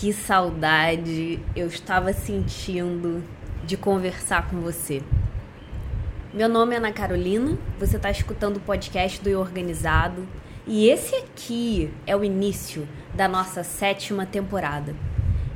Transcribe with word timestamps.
Que 0.00 0.12
saudade 0.12 1.40
eu 1.56 1.66
estava 1.66 2.12
sentindo 2.12 3.20
de 3.64 3.76
conversar 3.76 4.48
com 4.48 4.60
você. 4.60 5.02
Meu 6.32 6.48
nome 6.48 6.72
é 6.72 6.78
Ana 6.78 6.92
Carolina, 6.92 7.58
você 7.80 7.96
está 7.96 8.08
escutando 8.08 8.58
o 8.58 8.60
podcast 8.60 9.20
do 9.20 9.36
Organizado 9.36 10.24
e 10.68 10.88
esse 10.88 11.16
aqui 11.16 11.92
é 12.06 12.14
o 12.14 12.22
início 12.22 12.86
da 13.12 13.26
nossa 13.26 13.64
sétima 13.64 14.24
temporada. 14.24 14.94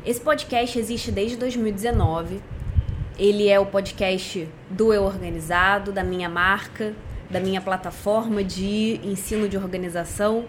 Esse 0.04 0.20
podcast 0.20 0.76
existe 0.76 1.12
desde 1.12 1.36
2019. 1.36 2.40
Ele 3.16 3.48
é 3.48 3.60
o 3.60 3.66
podcast 3.66 4.48
do 4.68 4.92
Eu 4.92 5.04
Organizado, 5.04 5.92
da 5.92 6.02
minha 6.02 6.28
marca, 6.28 6.96
da 7.30 7.38
minha 7.38 7.60
plataforma 7.60 8.42
de 8.42 8.98
ensino 9.04 9.48
de 9.48 9.56
organização. 9.56 10.46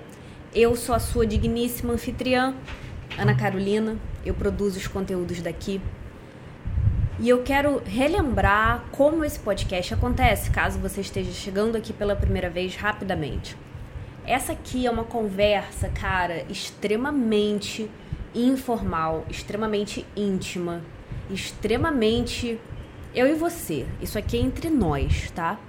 Eu 0.52 0.76
sou 0.76 0.96
a 0.96 1.00
sua 1.00 1.28
digníssima 1.28 1.94
anfitriã, 1.94 2.56
Ana 3.18 3.36
Carolina, 3.36 3.96
eu 4.26 4.34
produzo 4.34 4.80
os 4.80 4.88
conteúdos 4.88 5.42
daqui. 5.42 5.80
E 7.20 7.30
eu 7.30 7.44
quero 7.44 7.82
relembrar 7.86 8.86
como 8.92 9.24
esse 9.24 9.40
podcast 9.40 9.94
acontece, 9.94 10.50
caso 10.50 10.80
você 10.80 11.02
esteja 11.02 11.32
chegando 11.32 11.76
aqui 11.76 11.94
pela 11.94 12.16
primeira 12.16 12.50
vez 12.50 12.76
rapidamente. 12.76 13.56
Essa 14.26 14.54
aqui 14.54 14.88
é 14.88 14.92
uma 14.92 15.04
conversa, 15.04 15.90
cara, 15.90 16.44
extremamente 16.50 17.90
informal, 18.34 19.26
extremamente 19.30 20.06
íntima, 20.16 20.82
extremamente 21.30 22.60
eu 23.14 23.28
e 23.28 23.36
você. 23.36 23.86
Isso 24.02 24.18
aqui 24.18 24.38
é 24.38 24.42
entre 24.42 24.72
nós, 24.72 25.30
tá? 25.32 25.60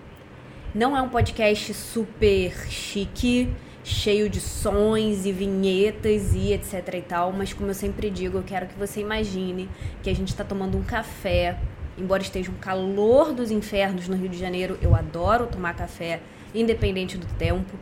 Não 0.75 0.97
é 0.97 1.03
um 1.03 1.11
podcast 1.11 1.75
super 1.75 2.53
chique, 2.71 3.55
cheio 3.85 4.31
de 4.31 4.41
sons 4.41 5.27
e 5.27 5.31
vinhetas 5.31 6.35
e 6.35 6.55
etc 6.55 6.95
e 6.95 7.03
tal, 7.03 7.33
mas 7.33 7.53
como 7.53 7.69
eu 7.69 7.75
sempre 7.75 8.09
digo, 8.09 8.39
eu 8.39 8.43
quero 8.43 8.67
que 8.67 8.79
você 8.79 9.01
imagine 9.01 9.69
que 10.03 10.09
a 10.09 10.15
gente 10.15 10.29
está 10.29 10.43
tomando 10.43 10.79
um 10.79 10.83
café, 10.83 11.59
embora 11.99 12.23
esteja 12.23 12.51
um 12.51 12.55
calor 12.55 13.35
dos 13.35 13.51
infernos 13.51 14.09
no 14.09 14.17
Rio 14.17 14.31
de 14.31 14.39
Janeiro, 14.39 14.79
eu 14.81 14.95
adoro 14.97 15.47
tomar 15.47 15.75
café, 15.75 16.21
independente 16.55 17.19
do 17.19 17.27
tempo. 17.37 17.79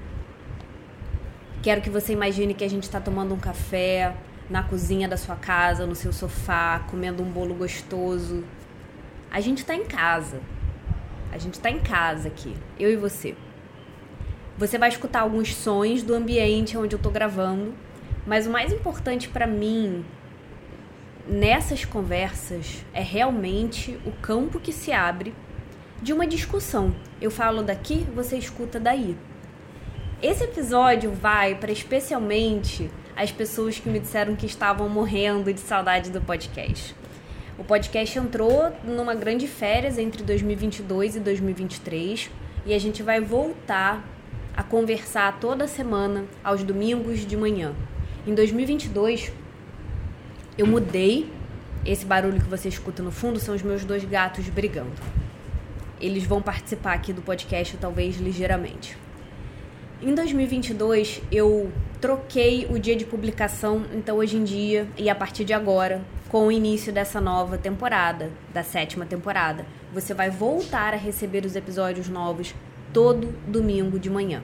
Quero 1.62 1.80
que 1.80 1.88
você 1.88 2.12
imagine 2.12 2.52
que 2.52 2.64
a 2.64 2.68
gente 2.68 2.82
está 2.82 3.00
tomando 3.00 3.32
um 3.32 3.38
café 3.38 4.12
na 4.50 4.64
cozinha 4.64 5.08
da 5.08 5.16
sua 5.16 5.36
casa, 5.36 5.86
no 5.86 5.94
seu 5.94 6.12
sofá, 6.12 6.80
comendo 6.90 7.22
um 7.22 7.30
bolo 7.30 7.54
gostoso. 7.54 8.42
A 9.30 9.40
gente 9.40 9.58
está 9.58 9.74
em 9.76 9.84
casa. 9.84 10.40
A 11.30 11.38
gente 11.38 11.54
está 11.54 11.70
em 11.70 11.78
casa 11.78 12.26
aqui, 12.26 12.54
eu 12.78 12.90
e 12.90 12.96
você. 12.96 13.36
Você 14.58 14.76
vai 14.76 14.90
escutar 14.90 15.20
alguns 15.20 15.54
sons 15.54 16.02
do 16.02 16.14
ambiente 16.14 16.76
onde 16.76 16.94
eu 16.94 16.98
estou 16.98 17.10
gravando, 17.10 17.74
mas 18.26 18.46
o 18.46 18.50
mais 18.50 18.72
importante 18.72 19.28
para 19.28 19.46
mim 19.46 20.04
nessas 21.26 21.84
conversas 21.84 22.84
é 22.92 23.00
realmente 23.00 23.98
o 24.04 24.12
campo 24.12 24.60
que 24.60 24.72
se 24.72 24.92
abre 24.92 25.34
de 26.02 26.12
uma 26.12 26.26
discussão. 26.26 26.94
Eu 27.20 27.30
falo 27.30 27.62
daqui, 27.62 28.06
você 28.14 28.36
escuta 28.36 28.78
daí. 28.78 29.16
Esse 30.20 30.44
episódio 30.44 31.12
vai 31.12 31.54
para 31.54 31.72
especialmente 31.72 32.90
as 33.16 33.32
pessoas 33.32 33.78
que 33.78 33.88
me 33.88 33.98
disseram 33.98 34.36
que 34.36 34.46
estavam 34.46 34.88
morrendo 34.88 35.52
de 35.52 35.60
saudade 35.60 36.10
do 36.10 36.20
podcast. 36.20 36.94
O 37.58 37.64
podcast 37.64 38.18
entrou 38.18 38.72
numa 38.84 39.14
grande 39.14 39.46
férias 39.46 39.98
entre 39.98 40.22
2022 40.22 41.16
e 41.16 41.20
2023 41.20 42.30
e 42.66 42.74
a 42.74 42.78
gente 42.78 43.02
vai 43.02 43.20
voltar 43.20 44.11
a 44.56 44.62
conversar 44.62 45.38
toda 45.40 45.66
semana, 45.66 46.24
aos 46.42 46.62
domingos 46.62 47.26
de 47.26 47.36
manhã. 47.36 47.74
Em 48.26 48.34
2022, 48.34 49.32
eu 50.56 50.66
mudei. 50.66 51.30
Esse 51.84 52.06
barulho 52.06 52.40
que 52.40 52.48
você 52.48 52.68
escuta 52.68 53.02
no 53.02 53.10
fundo 53.10 53.40
são 53.40 53.54
os 53.54 53.62
meus 53.62 53.84
dois 53.84 54.04
gatos 54.04 54.48
brigando. 54.48 54.92
Eles 56.00 56.24
vão 56.24 56.40
participar 56.40 56.92
aqui 56.92 57.12
do 57.12 57.22
podcast, 57.22 57.76
talvez 57.76 58.16
ligeiramente. 58.16 58.96
Em 60.00 60.14
2022, 60.14 61.22
eu 61.30 61.72
troquei 62.00 62.66
o 62.68 62.78
dia 62.78 62.96
de 62.96 63.04
publicação, 63.04 63.84
então 63.92 64.16
hoje 64.16 64.36
em 64.36 64.44
dia 64.44 64.88
e 64.96 65.08
a 65.08 65.14
partir 65.14 65.44
de 65.44 65.52
agora, 65.52 66.02
com 66.28 66.46
o 66.46 66.52
início 66.52 66.92
dessa 66.92 67.20
nova 67.20 67.56
temporada, 67.56 68.30
da 68.52 68.64
sétima 68.64 69.06
temporada, 69.06 69.64
você 69.92 70.12
vai 70.12 70.28
voltar 70.28 70.92
a 70.92 70.96
receber 70.96 71.44
os 71.44 71.54
episódios 71.54 72.08
novos 72.08 72.54
todo 72.92 73.32
domingo 73.46 73.98
de 73.98 74.10
manhã. 74.10 74.42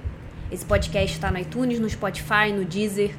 Esse 0.50 0.64
podcast 0.64 1.14
está 1.14 1.30
no 1.30 1.38
iTunes, 1.38 1.78
no 1.78 1.88
Spotify, 1.88 2.50
no 2.54 2.64
Deezer, 2.64 3.14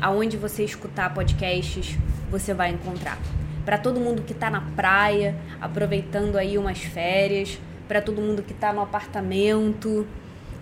aonde 0.00 0.38
você 0.38 0.64
escutar 0.64 1.12
podcasts, 1.12 1.98
você 2.30 2.54
vai 2.54 2.70
encontrar. 2.70 3.18
Para 3.64 3.76
todo 3.76 4.00
mundo 4.00 4.22
que 4.22 4.32
está 4.32 4.48
na 4.48 4.62
praia, 4.62 5.36
aproveitando 5.60 6.36
aí 6.36 6.56
umas 6.56 6.78
férias, 6.78 7.58
para 7.86 8.00
todo 8.00 8.22
mundo 8.22 8.42
que 8.42 8.52
está 8.52 8.72
no 8.72 8.80
apartamento, 8.80 10.06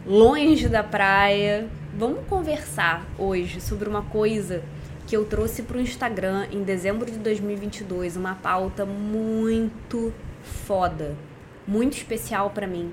longe 0.04 0.68
da 0.68 0.82
praia, 0.82 1.68
vamos 1.96 2.26
conversar 2.26 3.06
hoje 3.16 3.60
sobre 3.60 3.88
uma 3.88 4.02
coisa 4.02 4.62
que 5.06 5.16
eu 5.16 5.24
trouxe 5.24 5.62
para 5.62 5.78
o 5.78 5.80
Instagram 5.80 6.48
em 6.50 6.64
dezembro 6.64 7.08
de 7.08 7.18
2022, 7.18 8.16
uma 8.16 8.34
pauta 8.34 8.84
muito 8.84 10.12
foda, 10.42 11.14
muito 11.66 11.96
especial 11.96 12.50
para 12.50 12.66
mim 12.66 12.92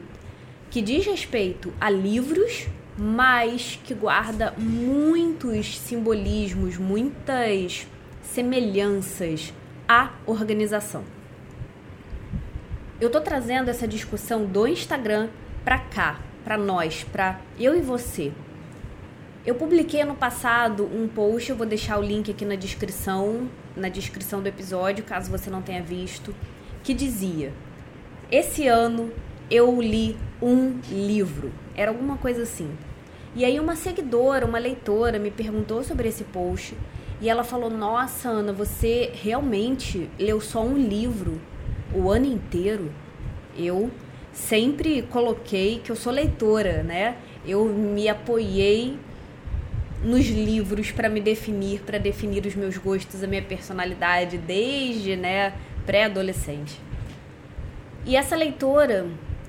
que 0.76 0.82
diz 0.82 1.06
respeito 1.06 1.74
a 1.80 1.90
livros, 1.90 2.68
mas 2.98 3.80
que 3.82 3.94
guarda 3.94 4.54
muitos 4.58 5.80
simbolismos, 5.80 6.78
muitas 6.78 7.88
semelhanças 8.22 9.54
à 9.88 10.12
organização. 10.26 11.06
Eu 13.00 13.10
tô 13.10 13.22
trazendo 13.22 13.70
essa 13.70 13.88
discussão 13.88 14.46
do 14.46 14.68
Instagram 14.68 15.30
para 15.64 15.80
cá, 15.80 16.20
para 16.44 16.58
nós, 16.58 17.06
para 17.06 17.40
eu 17.58 17.74
e 17.74 17.80
você. 17.80 18.34
Eu 19.46 19.56
publiquei 19.56 20.02
ano 20.02 20.16
passado 20.16 20.84
um 20.94 21.08
post, 21.08 21.50
eu 21.50 21.56
vou 21.56 21.66
deixar 21.66 21.98
o 21.98 22.04
link 22.04 22.30
aqui 22.30 22.44
na 22.44 22.56
descrição, 22.56 23.50
na 23.78 23.88
descrição 23.88 24.42
do 24.42 24.50
episódio, 24.50 25.06
caso 25.06 25.32
você 25.32 25.50
não 25.50 25.62
tenha 25.62 25.82
visto, 25.82 26.36
que 26.84 26.94
dizia: 26.94 27.54
Esse 28.30 28.68
ano 28.68 29.10
eu 29.50 29.82
li 29.82 30.18
um 30.42 30.80
livro. 30.90 31.52
Era 31.76 31.92
alguma 31.92 32.18
coisa 32.18 32.44
assim. 32.44 32.70
E 33.36 33.44
aí 33.44 33.60
uma 33.60 33.76
seguidora, 33.76 34.46
uma 34.46 34.58
leitora 34.58 35.20
me 35.20 35.30
perguntou 35.30 35.84
sobre 35.84 36.08
esse 36.08 36.24
post 36.24 36.76
e 37.22 37.30
ela 37.30 37.44
falou: 37.44 37.70
"Nossa, 37.70 38.30
Ana, 38.30 38.54
você 38.54 39.12
realmente 39.14 40.10
leu 40.18 40.40
só 40.40 40.64
um 40.64 40.78
livro 40.78 41.42
o 41.94 42.10
ano 42.10 42.26
inteiro?" 42.26 42.92
Eu 43.58 43.92
sempre 44.32 45.02
coloquei 45.04 45.80
que 45.80 45.92
eu 45.92 45.96
sou 45.96 46.12
leitora, 46.12 46.84
né? 46.84 47.18
Eu 47.46 47.66
me 47.66 48.08
apoiei 48.10 48.98
nos 50.04 50.28
livros 50.28 50.92
para 50.92 51.10
me 51.10 51.20
definir, 51.20 51.82
para 51.82 51.98
definir 51.98 52.46
os 52.46 52.56
meus 52.56 52.78
gostos, 52.78 53.24
a 53.24 53.28
minha 53.28 53.42
personalidade 53.42 54.38
desde, 54.38 55.16
né, 55.16 55.54
pré-adolescente. 55.86 56.80
E 58.06 58.16
essa 58.16 58.36
leitora 58.36 59.08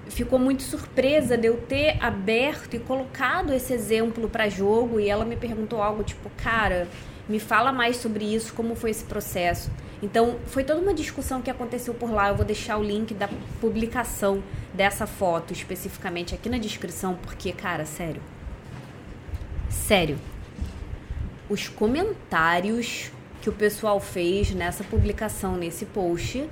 ficou 0.09 0.39
muito 0.39 0.63
surpresa 0.63 1.37
de 1.37 1.49
eu 1.49 1.57
ter 1.57 2.03
aberto 2.03 2.75
e 2.75 2.79
colocado 2.79 3.53
esse 3.53 3.73
exemplo 3.73 4.29
para 4.29 4.49
jogo 4.49 5.01
e 5.01 5.09
ela 5.09 5.25
me 5.25 5.37
perguntou 5.37 5.83
algo 5.83 6.03
tipo, 6.03 6.31
cara, 6.37 6.89
me 7.29 7.41
fala 7.41 7.73
mais 7.73 7.97
sobre 7.97 8.25
isso, 8.25 8.55
como 8.55 8.75
foi 8.75 8.91
esse 8.91 9.05
processo. 9.05 9.71
Então, 10.03 10.37
foi 10.47 10.63
toda 10.63 10.81
uma 10.81 10.95
discussão 10.95 11.41
que 11.41 11.51
aconteceu 11.51 11.95
por 11.95 12.11
lá. 12.11 12.29
Eu 12.29 12.37
vou 12.37 12.45
deixar 12.45 12.77
o 12.77 12.83
link 12.83 13.15
da 13.15 13.29
publicação 13.61 14.43
dessa 14.73 15.07
foto 15.07 15.53
especificamente 15.53 16.35
aqui 16.35 16.49
na 16.49 16.59
descrição, 16.59 17.15
porque, 17.23 17.53
cara, 17.53 17.85
sério. 17.85 18.21
Sério. 19.69 20.19
Os 21.49 21.69
comentários 21.69 23.11
que 23.41 23.49
o 23.49 23.53
pessoal 23.53 24.01
fez 24.01 24.53
nessa 24.53 24.85
publicação, 24.85 25.57
nesse 25.57 25.87
post, 25.87 26.49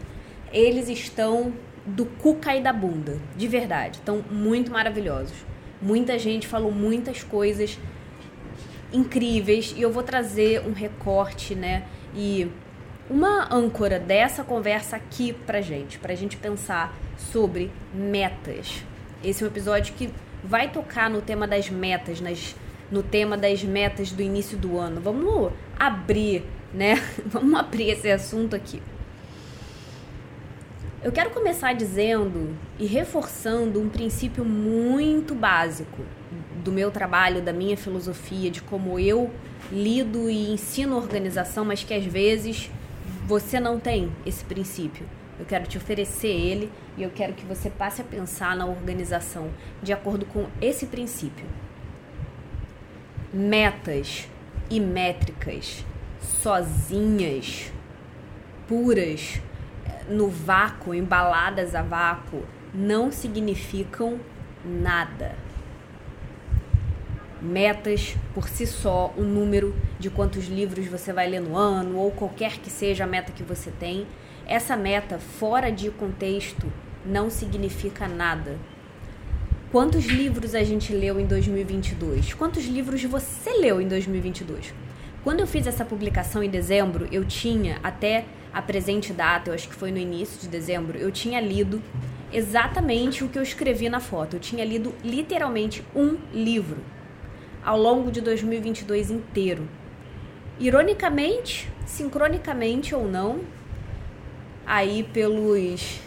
eles 0.53 0.89
estão 0.89 1.53
do 1.87 2.07
cu 2.07 2.37
cair 2.37 2.63
da 2.63 2.73
bunda, 2.73 3.19
de 3.37 3.47
verdade. 3.47 3.99
Estão 3.99 4.25
muito 4.31 4.71
maravilhosos. 4.71 5.37
Muita 5.81 6.19
gente 6.19 6.47
falou 6.47 6.73
muitas 6.73 7.23
coisas 7.23 7.79
incríveis 8.93 9.75
e 9.77 9.83
eu 9.83 9.91
vou 9.91 10.03
trazer 10.03 10.61
um 10.67 10.73
recorte, 10.73 11.55
né? 11.55 11.85
E 12.15 12.51
uma 13.11 13.53
âncora 13.53 13.99
dessa 13.99 14.43
conversa 14.43 14.97
aqui 14.97 15.33
pra 15.33 15.61
gente, 15.61 15.99
pra 15.99 16.15
gente 16.15 16.37
pensar 16.37 16.95
sobre 17.19 17.71
metas. 17.93 18.83
Esse 19.23 19.43
é 19.43 19.47
um 19.47 19.51
episódio 19.51 19.95
que 19.95 20.11
vai 20.43 20.71
tocar 20.71 21.11
no 21.11 21.21
tema 21.21 21.47
das 21.47 21.69
metas, 21.69 22.21
nas, 22.21 22.55
no 22.91 23.03
tema 23.03 23.37
das 23.37 23.63
metas 23.63 24.11
do 24.13 24.23
início 24.23 24.57
do 24.57 24.79
ano. 24.79 25.01
Vamos 25.01 25.53
abrir, 25.79 26.45
né? 26.73 26.95
Vamos 27.27 27.59
abrir 27.59 27.91
esse 27.91 28.11
assunto 28.11 28.55
aqui. 28.55 28.81
Eu 31.05 31.13
quero 31.13 31.29
começar 31.29 31.75
dizendo 31.75 32.57
e 32.79 32.87
reforçando 32.87 33.79
um 33.79 33.91
princípio 33.91 34.43
muito 34.43 35.35
básico 35.35 36.03
do 36.65 36.73
meu 36.73 36.91
trabalho, 36.91 37.43
da 37.43 37.53
minha 37.53 37.77
filosofia, 37.77 38.51
de 38.51 38.63
como 38.63 38.99
eu 38.99 39.31
lido 39.71 40.31
e 40.31 40.51
ensino 40.51 40.97
organização, 40.97 41.63
mas 41.63 41.85
que 41.85 41.93
às 41.93 42.07
vezes 42.07 42.71
você 43.27 43.61
não 43.61 43.79
tem 43.79 44.11
esse 44.25 44.43
princípio. 44.47 45.07
Eu 45.39 45.45
quero 45.45 45.67
te 45.67 45.77
oferecer 45.77 46.29
ele 46.29 46.73
e 46.97 47.03
eu 47.03 47.11
quero 47.11 47.35
que 47.35 47.45
você 47.45 47.69
passe 47.69 48.01
a 48.01 48.05
pensar 48.05 48.57
na 48.57 48.65
organização 48.65 49.51
de 49.83 49.93
acordo 49.93 50.25
com 50.25 50.47
esse 50.59 50.87
princípio. 50.87 51.45
Metas 53.31 54.27
e 54.71 54.81
métricas 54.81 55.85
sozinhas, 56.41 57.71
puras, 58.67 59.43
no 60.09 60.29
vácuo, 60.29 60.95
embaladas 60.95 61.75
a 61.75 61.83
vácuo, 61.83 62.43
não 62.73 63.11
significam 63.11 64.19
nada. 64.65 65.37
Metas 67.41 68.17
por 68.35 68.49
si 68.49 68.67
só, 68.67 69.13
o 69.17 69.23
número 69.23 69.75
de 69.99 70.09
quantos 70.09 70.47
livros 70.47 70.87
você 70.87 71.13
vai 71.13 71.29
ler 71.29 71.41
no 71.41 71.57
ano, 71.57 71.99
ou 71.99 72.11
qualquer 72.11 72.59
que 72.59 72.71
seja 72.71 73.05
a 73.05 73.07
meta 73.07 73.33
que 73.33 73.43
você 73.43 73.71
tem, 73.71 74.07
essa 74.47 74.77
meta 74.77 75.19
fora 75.19 75.71
de 75.71 75.91
contexto 75.91 76.73
não 77.05 77.29
significa 77.29 78.09
nada. 78.09 78.57
Quantos 79.71 80.07
livros 80.07 80.55
a 80.55 80.63
gente 80.63 80.93
leu 80.93 81.19
em 81.19 81.27
2022? 81.27 82.33
Quantos 82.35 82.65
livros 82.65 83.03
você 83.05 83.51
leu 83.59 83.81
em 83.81 83.89
2022? 83.89 84.73
Quando 85.25 85.41
eu 85.41 85.47
fiz 85.47 85.67
essa 85.67 85.85
publicação 85.85 86.43
em 86.43 86.49
dezembro, 86.49 87.09
eu 87.11 87.25
tinha 87.25 87.79
até 87.83 88.25
a 88.55 88.63
presente 88.63 89.13
data, 89.13 89.51
eu 89.51 89.55
acho 89.55 89.69
que 89.69 89.75
foi 89.75 89.91
no 89.91 89.99
início 89.99 90.41
de 90.41 90.47
dezembro, 90.47 90.97
eu 90.97 91.11
tinha 91.11 91.41
lido 91.41 91.83
exatamente 92.33 93.25
o 93.25 93.29
que 93.29 93.37
eu 93.37 93.43
escrevi 93.43 93.89
na 93.89 93.99
foto. 94.01 94.37
Eu 94.37 94.41
tinha 94.41 94.65
lido 94.65 94.95
literalmente 95.03 95.85
um 95.95 96.17
livro 96.33 96.79
ao 97.65 97.79
longo 97.79 98.13
de 98.13 98.21
2022 98.21 99.11
inteiro. 99.11 99.69
Ironicamente, 100.59 101.69
sincronicamente 101.85 102.95
ou 102.95 103.09
não, 103.09 103.41
aí 104.65 105.03
pelos 105.03 106.01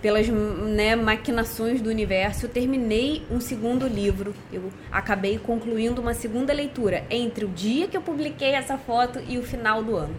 pelas 0.00 0.28
né, 0.28 0.94
maquinações 0.94 1.80
do 1.80 1.90
universo, 1.90 2.46
eu 2.46 2.48
terminei 2.48 3.26
um 3.28 3.40
segundo 3.40 3.88
livro. 3.88 4.32
Eu 4.52 4.70
acabei 4.92 5.38
concluindo 5.38 6.00
uma 6.00 6.14
segunda 6.14 6.52
leitura 6.52 7.04
entre 7.10 7.44
o 7.44 7.48
dia 7.48 7.88
que 7.88 7.96
eu 7.96 8.00
publiquei 8.00 8.50
essa 8.50 8.78
foto 8.78 9.20
e 9.26 9.38
o 9.38 9.42
final 9.42 9.82
do 9.82 9.96
ano. 9.96 10.14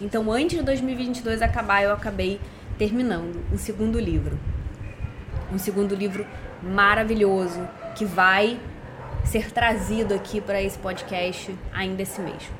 Então, 0.00 0.30
antes 0.30 0.58
de 0.58 0.64
2022 0.64 1.40
acabar, 1.40 1.82
eu 1.82 1.92
acabei 1.92 2.38
terminando 2.76 3.42
um 3.52 3.56
segundo 3.56 3.98
livro. 3.98 4.38
Um 5.50 5.58
segundo 5.58 5.94
livro 5.94 6.26
maravilhoso 6.62 7.66
que 7.94 8.04
vai 8.04 8.60
ser 9.24 9.50
trazido 9.50 10.14
aqui 10.14 10.40
para 10.40 10.60
esse 10.60 10.78
podcast 10.78 11.54
ainda 11.72 12.02
esse 12.02 12.20
mês. 12.20 12.50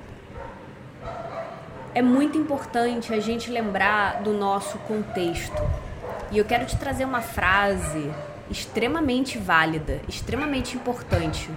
É 1.94 2.03
muito 2.03 2.38
importante 2.38 3.12
a 3.12 3.21
gente 3.21 3.50
lembrar 3.50 4.23
do 4.23 4.33
nosso 4.33 4.79
contexto. 4.79 5.62
E 6.31 6.38
eu 6.38 6.44
quero 6.44 6.67
te 6.67 6.77
trazer 6.77 7.05
uma 7.05 7.21
frase 7.21 8.11
extremamente 8.50 9.38
válida, 9.38 10.00
extremamente 10.09 10.77
importante, 10.77 11.50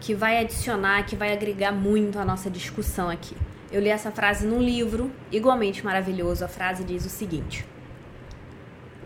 que 0.00 0.14
vai 0.14 0.38
adicionar, 0.38 1.04
que 1.04 1.14
vai 1.14 1.32
agregar 1.32 1.72
muito 1.72 2.18
à 2.18 2.24
nossa 2.24 2.50
discussão 2.50 3.08
aqui. 3.08 3.36
Eu 3.72 3.80
li 3.80 3.88
essa 3.88 4.10
frase 4.10 4.46
num 4.46 4.60
livro, 4.60 5.12
igualmente 5.30 5.84
maravilhoso. 5.84 6.44
A 6.44 6.48
frase 6.48 6.82
diz 6.82 7.06
o 7.06 7.08
seguinte: 7.08 7.64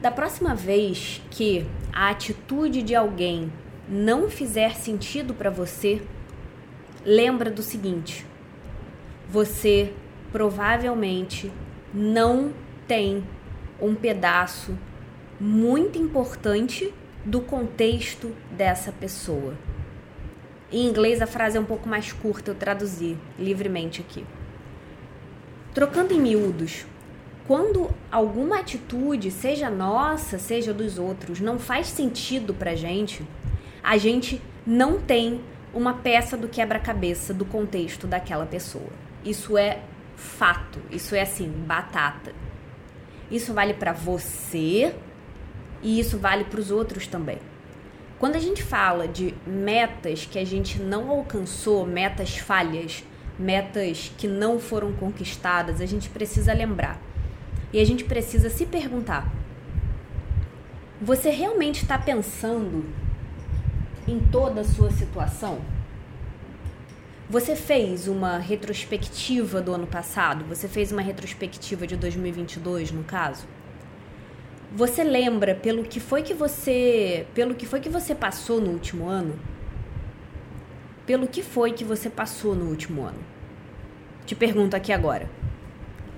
Da 0.01 0.11
próxima 0.11 0.55
vez 0.55 1.21
que 1.31 1.67
a 1.93 2.09
atitude 2.09 2.83
de 2.83 2.95
alguém 2.95 3.53
não 3.87 4.31
fizer 4.31 4.75
sentido 4.75 5.35
para 5.35 5.51
você, 5.51 6.01
lembra 7.05 7.51
do 7.51 7.63
seguinte: 7.63 8.25
você 9.29 9.93
provavelmente 10.33 11.53
não 11.93 12.53
tem 12.89 13.23
um 13.81 13.95
pedaço 13.95 14.79
muito 15.39 15.99
importante 15.99 16.93
do 17.23 17.41
contexto 17.41 18.35
dessa 18.51 18.93
pessoa. 18.93 19.55
Em 20.73 20.87
inglês 20.87 21.21
a 21.21 21.27
frase 21.27 21.59
é 21.59 21.61
um 21.61 21.65
pouco 21.65 21.87
mais 21.87 22.13
curta, 22.13 22.51
eu 22.51 22.55
traduzi 22.55 23.17
livremente 23.39 24.01
aqui. 24.01 24.25
Trocando 25.75 26.15
em 26.15 26.21
miúdos, 26.21 26.87
quando 27.49 27.91
alguma 28.09 28.61
atitude, 28.61 29.33
seja 29.33 29.69
nossa, 29.69 30.39
seja 30.39 30.73
dos 30.73 31.01
outros, 31.01 31.41
não 31.41 31.59
faz 31.59 31.89
sentido 31.89 32.55
pra 32.55 32.77
gente, 32.77 33.27
a 33.83 33.99
gente 33.99 34.41
não 34.65 35.01
tem 35.01 35.41
uma 35.75 35.95
peça 35.95 36.37
do 36.37 36.49
quebra-cabeça 36.49 37.35
do 37.35 37.45
contexto 37.45 38.07
daquela 38.07 38.47
pessoa. 38.47 38.89
Isso 39.25 39.59
é 39.59 39.81
fato, 40.15 40.79
isso 40.93 41.17
é 41.17 41.23
assim, 41.23 41.49
batata. 41.49 42.33
Isso 43.29 43.53
vale 43.53 43.75
para 43.75 43.93
você 43.93 44.95
e 45.83 45.99
isso 45.99 46.19
vale 46.19 46.45
para 46.45 46.61
os 46.61 46.71
outros 46.71 47.09
também. 47.09 47.39
Quando 48.17 48.37
a 48.37 48.41
gente 48.41 48.63
fala 48.63 49.09
de 49.09 49.35
metas 49.45 50.25
que 50.25 50.39
a 50.39 50.47
gente 50.47 50.81
não 50.81 51.11
alcançou, 51.11 51.85
metas 51.85 52.39
falhas, 52.39 53.03
metas 53.39 54.13
que 54.17 54.27
não 54.27 54.59
foram 54.59 54.93
conquistadas, 54.93 55.81
a 55.81 55.87
gente 55.87 56.09
precisa 56.09 56.53
lembrar. 56.53 57.01
E 57.73 57.81
a 57.81 57.85
gente 57.85 58.05
precisa 58.05 58.49
se 58.49 58.67
perguntar: 58.67 59.33
você 61.01 61.31
realmente 61.31 61.83
está 61.83 61.99
pensando 61.99 62.85
em 64.07 64.21
toda 64.21 64.61
a 64.61 64.65
sua 64.65 64.91
situação? 64.91 65.59
Você 67.29 67.57
fez 67.57 68.07
uma 68.07 68.39
retrospectiva 68.39 69.61
do 69.61 69.73
ano 69.73 69.87
passado? 69.87 70.45
Você 70.45 70.69
fez 70.69 70.93
uma 70.93 71.01
retrospectiva 71.01 71.87
de 71.87 71.97
2022, 71.97 72.93
no 72.93 73.03
caso? 73.03 73.47
Você 74.77 75.03
lembra 75.03 75.55
pelo 75.55 75.85
que 75.85 76.01
foi 76.01 76.23
que 76.23 76.35
você, 76.35 77.27
pelo 77.35 77.55
que 77.55 77.67
foi 77.67 77.81
que 77.81 77.89
você 77.89 78.15
passou 78.15 78.61
no 78.61 78.71
último 78.71 79.09
ano? 79.09 79.39
Pelo 81.07 81.29
que 81.29 81.43
foi 81.43 81.73
que 81.73 81.85
você 81.85 82.09
passou 82.09 82.55
no 82.55 82.67
último 82.67 83.05
ano. 83.05 83.19
Te 84.27 84.35
pergunto 84.35 84.75
aqui 84.75 84.93
agora. 84.93 85.29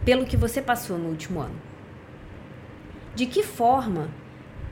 Pelo 0.05 0.25
que 0.25 0.37
você 0.37 0.63
passou 0.63 0.97
no 0.97 1.09
último 1.09 1.41
ano. 1.41 1.57
De 3.15 3.27
que 3.27 3.43
forma 3.43 4.09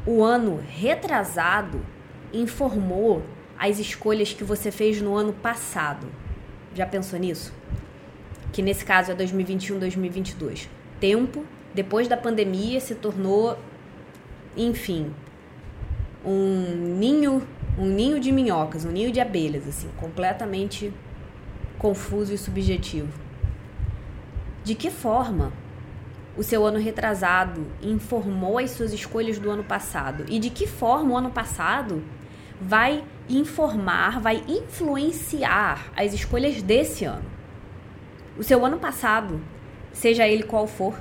o 0.07 0.23
ano 0.23 0.63
retrasado 0.69 1.85
informou 2.33 3.23
as 3.59 3.79
escolhas 3.79 4.33
que 4.33 4.45
você 4.45 4.71
fez 4.71 5.01
no 5.01 5.17
ano 5.17 5.33
passado? 5.33 6.07
Já 6.75 6.87
pensou 6.87 7.19
nisso? 7.19 7.53
Que 8.53 8.63
nesse 8.63 8.85
caso 8.85 9.11
é 9.11 9.15
2021, 9.15 9.79
2022. 9.79 10.69
Tempo 11.01 11.45
depois 11.75 12.07
da 12.07 12.17
pandemia 12.17 12.81
se 12.81 12.95
tornou, 12.95 13.59
enfim, 14.57 15.13
um 16.25 16.97
ninho 16.97 17.45
um 17.79 17.87
ninho 17.87 18.21
de 18.21 18.31
minhocas, 18.31 18.85
um 18.85 18.91
ninho 18.91 19.11
de 19.11 19.21
abelhas, 19.21 19.67
assim, 19.67 19.89
completamente 19.97 20.93
confuso 21.79 22.33
e 22.33 22.39
subjetivo. 22.39 23.13
De 24.63 24.75
que 24.75 24.91
forma 24.91 25.53
o 26.37 26.43
seu 26.43 26.65
ano 26.65 26.79
retrasado 26.79 27.67
informou 27.83 28.59
as 28.59 28.71
suas 28.71 28.93
escolhas 28.93 29.39
do 29.39 29.51
ano 29.51 29.65
passado? 29.65 30.25
E 30.29 30.39
de 30.39 30.51
que 30.51 30.67
forma 30.67 31.13
o 31.13 31.17
ano 31.17 31.31
passado 31.31 32.03
vai 32.61 33.05
informar, 33.29 34.21
vai 34.21 34.43
influenciar 34.47 35.93
as 35.97 36.13
escolhas 36.13 36.63
desse 36.63 37.05
ano? 37.05 37.25
O 38.39 38.43
seu 38.43 38.65
ano 38.65 38.79
passado, 38.79 39.41
seja 39.93 40.27
ele 40.27 40.43
qual 40.43 40.67
for, 40.67 40.99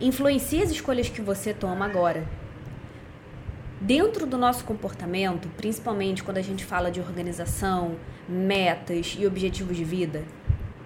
influencia 0.00 0.62
as 0.62 0.70
escolhas 0.70 1.08
que 1.08 1.20
você 1.20 1.52
toma 1.52 1.84
agora. 1.84 2.26
Dentro 3.84 4.28
do 4.28 4.38
nosso 4.38 4.64
comportamento, 4.64 5.48
principalmente 5.56 6.22
quando 6.22 6.38
a 6.38 6.42
gente 6.42 6.64
fala 6.64 6.88
de 6.88 7.00
organização, 7.00 7.96
metas 8.28 9.16
e 9.18 9.26
objetivos 9.26 9.76
de 9.76 9.82
vida, 9.82 10.22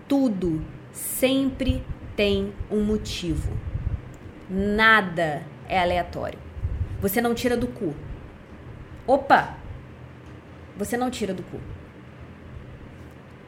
tudo 0.09 0.65
sempre 0.93 1.85
tem 2.17 2.55
um 2.71 2.83
motivo. 2.83 3.53
Nada 4.49 5.43
é 5.69 5.79
aleatório. 5.79 6.38
Você 6.99 7.21
não 7.21 7.35
tira 7.35 7.55
do 7.55 7.67
cu. 7.67 7.95
Opa! 9.07 9.59
Você 10.79 10.97
não 10.97 11.11
tira 11.11 11.35
do 11.35 11.43
cu. 11.43 11.61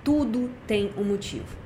Tudo 0.04 0.50
tem 0.66 0.92
um 0.94 1.04
motivo. 1.04 1.56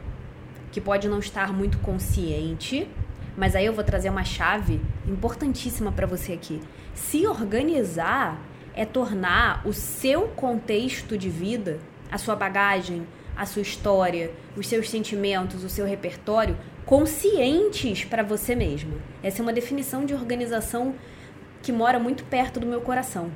Que 0.70 0.80
pode 0.80 1.08
não 1.08 1.18
estar 1.18 1.52
muito 1.52 1.78
consciente, 1.78 2.88
mas 3.36 3.56
aí 3.56 3.66
eu 3.66 3.72
vou 3.72 3.82
trazer 3.82 4.08
uma 4.08 4.22
chave 4.22 4.80
importantíssima 5.04 5.90
para 5.90 6.06
você 6.06 6.32
aqui. 6.32 6.60
Se 6.94 7.26
organizar 7.26 8.40
é 8.74 8.84
tornar 8.84 9.66
o 9.66 9.72
seu 9.72 10.28
contexto 10.28 11.16
de 11.16 11.28
vida, 11.28 11.78
a 12.10 12.18
sua 12.18 12.36
bagagem, 12.36 13.06
a 13.36 13.46
sua 13.46 13.62
história, 13.62 14.30
os 14.56 14.66
seus 14.66 14.90
sentimentos, 14.90 15.64
o 15.64 15.68
seu 15.68 15.86
repertório 15.86 16.56
conscientes 16.84 18.04
para 18.04 18.22
você 18.22 18.54
mesma. 18.54 18.96
Essa 19.22 19.40
é 19.40 19.42
uma 19.42 19.52
definição 19.52 20.04
de 20.04 20.14
organização 20.14 20.94
que 21.62 21.72
mora 21.72 21.98
muito 21.98 22.24
perto 22.24 22.60
do 22.60 22.66
meu 22.66 22.80
coração. 22.80 23.30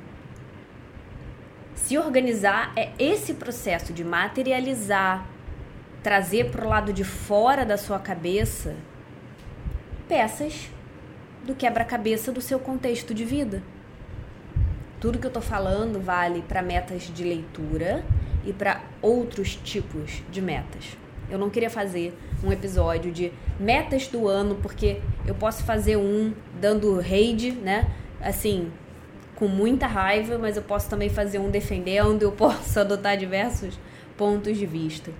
Se 1.73 1.97
organizar 1.97 2.73
é 2.75 2.91
esse 2.99 3.35
processo 3.35 3.93
de 3.93 4.03
materializar, 4.03 5.25
trazer 6.03 6.51
para 6.51 6.65
o 6.65 6.69
lado 6.69 6.91
de 6.91 7.03
fora 7.03 7.65
da 7.65 7.77
sua 7.77 7.99
cabeça 7.99 8.75
peças 10.07 10.69
do 11.47 11.55
quebra-cabeça 11.55 12.29
do 12.29 12.41
seu 12.41 12.59
contexto 12.59 13.13
de 13.13 13.23
vida. 13.23 13.63
Tudo 14.99 15.17
que 15.17 15.25
eu 15.25 15.29
estou 15.29 15.41
falando 15.41 15.97
vale 15.97 16.41
para 16.41 16.61
metas 16.61 17.03
de 17.03 17.23
leitura 17.23 18.03
e 18.45 18.51
para 18.51 18.83
outros 19.01 19.55
tipos 19.55 20.21
de 20.29 20.41
metas. 20.41 20.97
Eu 21.29 21.39
não 21.39 21.49
queria 21.49 21.69
fazer 21.69 22.13
um 22.43 22.51
episódio 22.51 23.13
de 23.13 23.31
metas 23.57 24.07
do 24.07 24.27
ano, 24.27 24.55
porque 24.55 25.01
eu 25.25 25.33
posso 25.33 25.63
fazer 25.63 25.95
um 25.95 26.33
dando 26.59 26.99
raid, 26.99 27.51
né? 27.51 27.89
Assim, 28.19 28.69
com 29.33 29.47
muita 29.47 29.87
raiva, 29.87 30.37
mas 30.37 30.57
eu 30.57 30.63
posso 30.63 30.89
também 30.89 31.09
fazer 31.09 31.39
um 31.39 31.49
defendendo, 31.49 32.23
eu 32.23 32.31
posso 32.33 32.77
adotar 32.77 33.15
diversos 33.15 33.79
pontos 34.17 34.57
de 34.57 34.65
vista. 34.65 35.11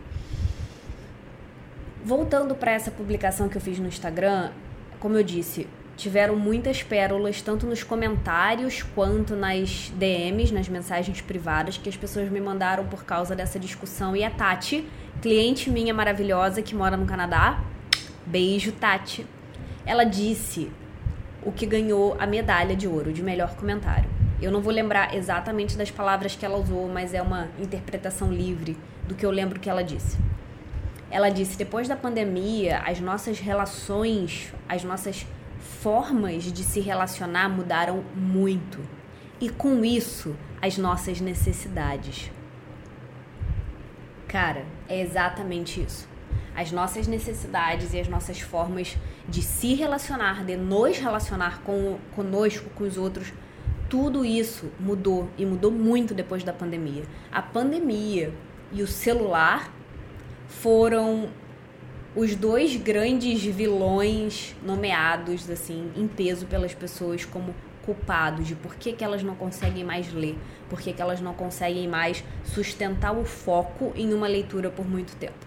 Voltando 2.03 2.53
para 2.53 2.71
essa 2.71 2.91
publicação 2.91 3.47
que 3.47 3.55
eu 3.55 3.61
fiz 3.61 3.79
no 3.79 3.87
Instagram, 3.87 4.51
como 4.99 5.15
eu 5.15 5.23
disse, 5.23 5.67
tiveram 5.97 6.35
muitas 6.35 6.83
pérolas, 6.83 7.41
tanto 7.41 7.65
nos 7.65 7.83
comentários 7.83 8.83
quanto 8.83 9.35
nas 9.35 9.91
DMs, 9.95 10.53
nas 10.53 10.69
mensagens 10.69 11.19
privadas, 11.19 11.77
que 11.77 11.89
as 11.89 11.97
pessoas 11.97 12.29
me 12.29 12.39
mandaram 12.39 12.85
por 12.85 13.03
causa 13.03 13.35
dessa 13.35 13.59
discussão. 13.59 14.15
E 14.15 14.23
a 14.23 14.29
Tati, 14.29 14.87
cliente 15.21 15.71
minha 15.71 15.93
maravilhosa 15.93 16.61
que 16.61 16.75
mora 16.75 16.95
no 16.95 17.07
Canadá, 17.07 17.63
beijo, 18.25 18.71
Tati. 18.71 19.25
Ela 19.85 20.03
disse 20.03 20.71
o 21.43 21.51
que 21.51 21.65
ganhou 21.65 22.15
a 22.19 22.27
medalha 22.27 22.75
de 22.75 22.87
ouro 22.87 23.11
de 23.11 23.23
melhor 23.23 23.55
comentário. 23.55 24.09
Eu 24.39 24.51
não 24.51 24.61
vou 24.61 24.71
lembrar 24.71 25.15
exatamente 25.15 25.75
das 25.75 25.89
palavras 25.89 26.35
que 26.35 26.45
ela 26.45 26.57
usou, 26.57 26.87
mas 26.87 27.15
é 27.15 27.21
uma 27.23 27.47
interpretação 27.59 28.31
livre 28.31 28.77
do 29.07 29.15
que 29.15 29.25
eu 29.25 29.31
lembro 29.31 29.59
que 29.59 29.67
ela 29.67 29.83
disse. 29.83 30.15
Ela 31.09 31.29
disse: 31.29 31.57
depois 31.57 31.87
da 31.87 31.95
pandemia, 31.95 32.83
as 32.85 32.99
nossas 32.99 33.39
relações, 33.39 34.53
as 34.69 34.83
nossas 34.83 35.25
formas 35.81 36.43
de 36.43 36.63
se 36.63 36.79
relacionar 36.79 37.49
mudaram 37.49 38.03
muito. 38.15 38.79
E 39.39 39.49
com 39.49 39.85
isso, 39.85 40.35
as 40.61 40.77
nossas 40.77 41.21
necessidades. 41.21 42.31
Cara, 44.27 44.65
é 44.89 44.99
exatamente 44.99 45.81
isso. 45.81 46.07
As 46.55 46.71
nossas 46.71 47.07
necessidades 47.07 47.93
e 47.93 47.99
as 47.99 48.07
nossas 48.07 48.39
formas 48.39 48.97
de 49.29 49.41
se 49.41 49.75
relacionar, 49.75 50.43
de 50.43 50.57
nos 50.57 50.97
relacionar 50.97 51.61
com 51.61 51.99
conosco, 52.15 52.69
com 52.71 52.83
os 52.83 52.97
outros, 52.97 53.31
tudo 53.87 54.25
isso 54.25 54.71
mudou 54.79 55.29
e 55.37 55.45
mudou 55.45 55.71
muito 55.71 56.13
depois 56.13 56.43
da 56.43 56.51
pandemia. 56.51 57.03
A 57.31 57.41
pandemia 57.41 58.33
e 58.71 58.81
o 58.81 58.87
celular 58.87 59.71
foram 60.47 61.29
os 62.17 62.35
dois 62.35 62.75
grandes 62.75 63.43
vilões 63.43 64.55
nomeados 64.63 65.47
assim 65.51 65.91
em 65.95 66.07
peso 66.07 66.47
pelas 66.47 66.73
pessoas 66.73 67.23
como 67.23 67.53
culpados 67.85 68.47
de 68.47 68.55
por 68.55 68.73
que, 68.73 68.91
que 68.91 69.03
elas 69.03 69.21
não 69.21 69.35
conseguem 69.35 69.83
mais 69.83 70.11
ler, 70.11 70.35
por 70.67 70.81
que, 70.81 70.91
que 70.91 71.01
elas 71.01 71.21
não 71.21 71.35
conseguem 71.35 71.87
mais 71.87 72.23
sustentar 72.43 73.15
o 73.15 73.23
foco 73.23 73.93
em 73.95 74.15
uma 74.15 74.27
leitura 74.27 74.71
por 74.71 74.89
muito 74.89 75.15
tempo. 75.15 75.45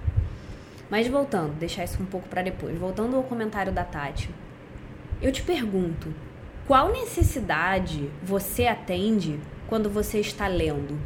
Mas 0.88 1.08
voltando, 1.08 1.54
deixar 1.54 1.82
isso 1.82 2.00
um 2.00 2.06
pouco 2.06 2.28
para 2.28 2.40
depois. 2.40 2.78
Voltando 2.78 3.16
ao 3.16 3.24
comentário 3.24 3.72
da 3.72 3.82
Tati, 3.82 4.30
eu 5.20 5.32
te 5.32 5.42
pergunto, 5.42 6.14
qual 6.68 6.92
necessidade 6.92 8.08
você 8.22 8.68
atende 8.68 9.40
quando 9.68 9.90
você 9.90 10.20
está 10.20 10.46
lendo? 10.46 10.96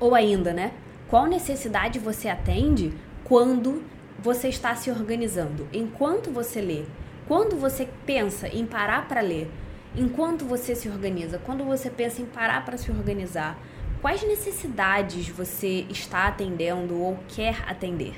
Ou 0.00 0.12
ainda, 0.12 0.52
né? 0.52 0.72
Qual 1.08 1.24
necessidade 1.24 1.98
você 1.98 2.28
atende 2.28 2.92
quando 3.28 3.84
você 4.18 4.48
está 4.48 4.74
se 4.74 4.90
organizando, 4.90 5.68
enquanto 5.70 6.30
você 6.30 6.62
lê, 6.62 6.84
quando 7.26 7.56
você 7.56 7.86
pensa 8.06 8.48
em 8.48 8.64
parar 8.64 9.06
para 9.06 9.20
ler, 9.20 9.50
enquanto 9.94 10.46
você 10.46 10.74
se 10.74 10.88
organiza, 10.88 11.38
quando 11.38 11.62
você 11.62 11.90
pensa 11.90 12.22
em 12.22 12.24
parar 12.24 12.64
para 12.64 12.78
se 12.78 12.90
organizar, 12.90 13.58
quais 14.00 14.22
necessidades 14.22 15.28
você 15.28 15.86
está 15.90 16.26
atendendo 16.26 16.98
ou 16.98 17.18
quer 17.28 17.62
atender 17.68 18.14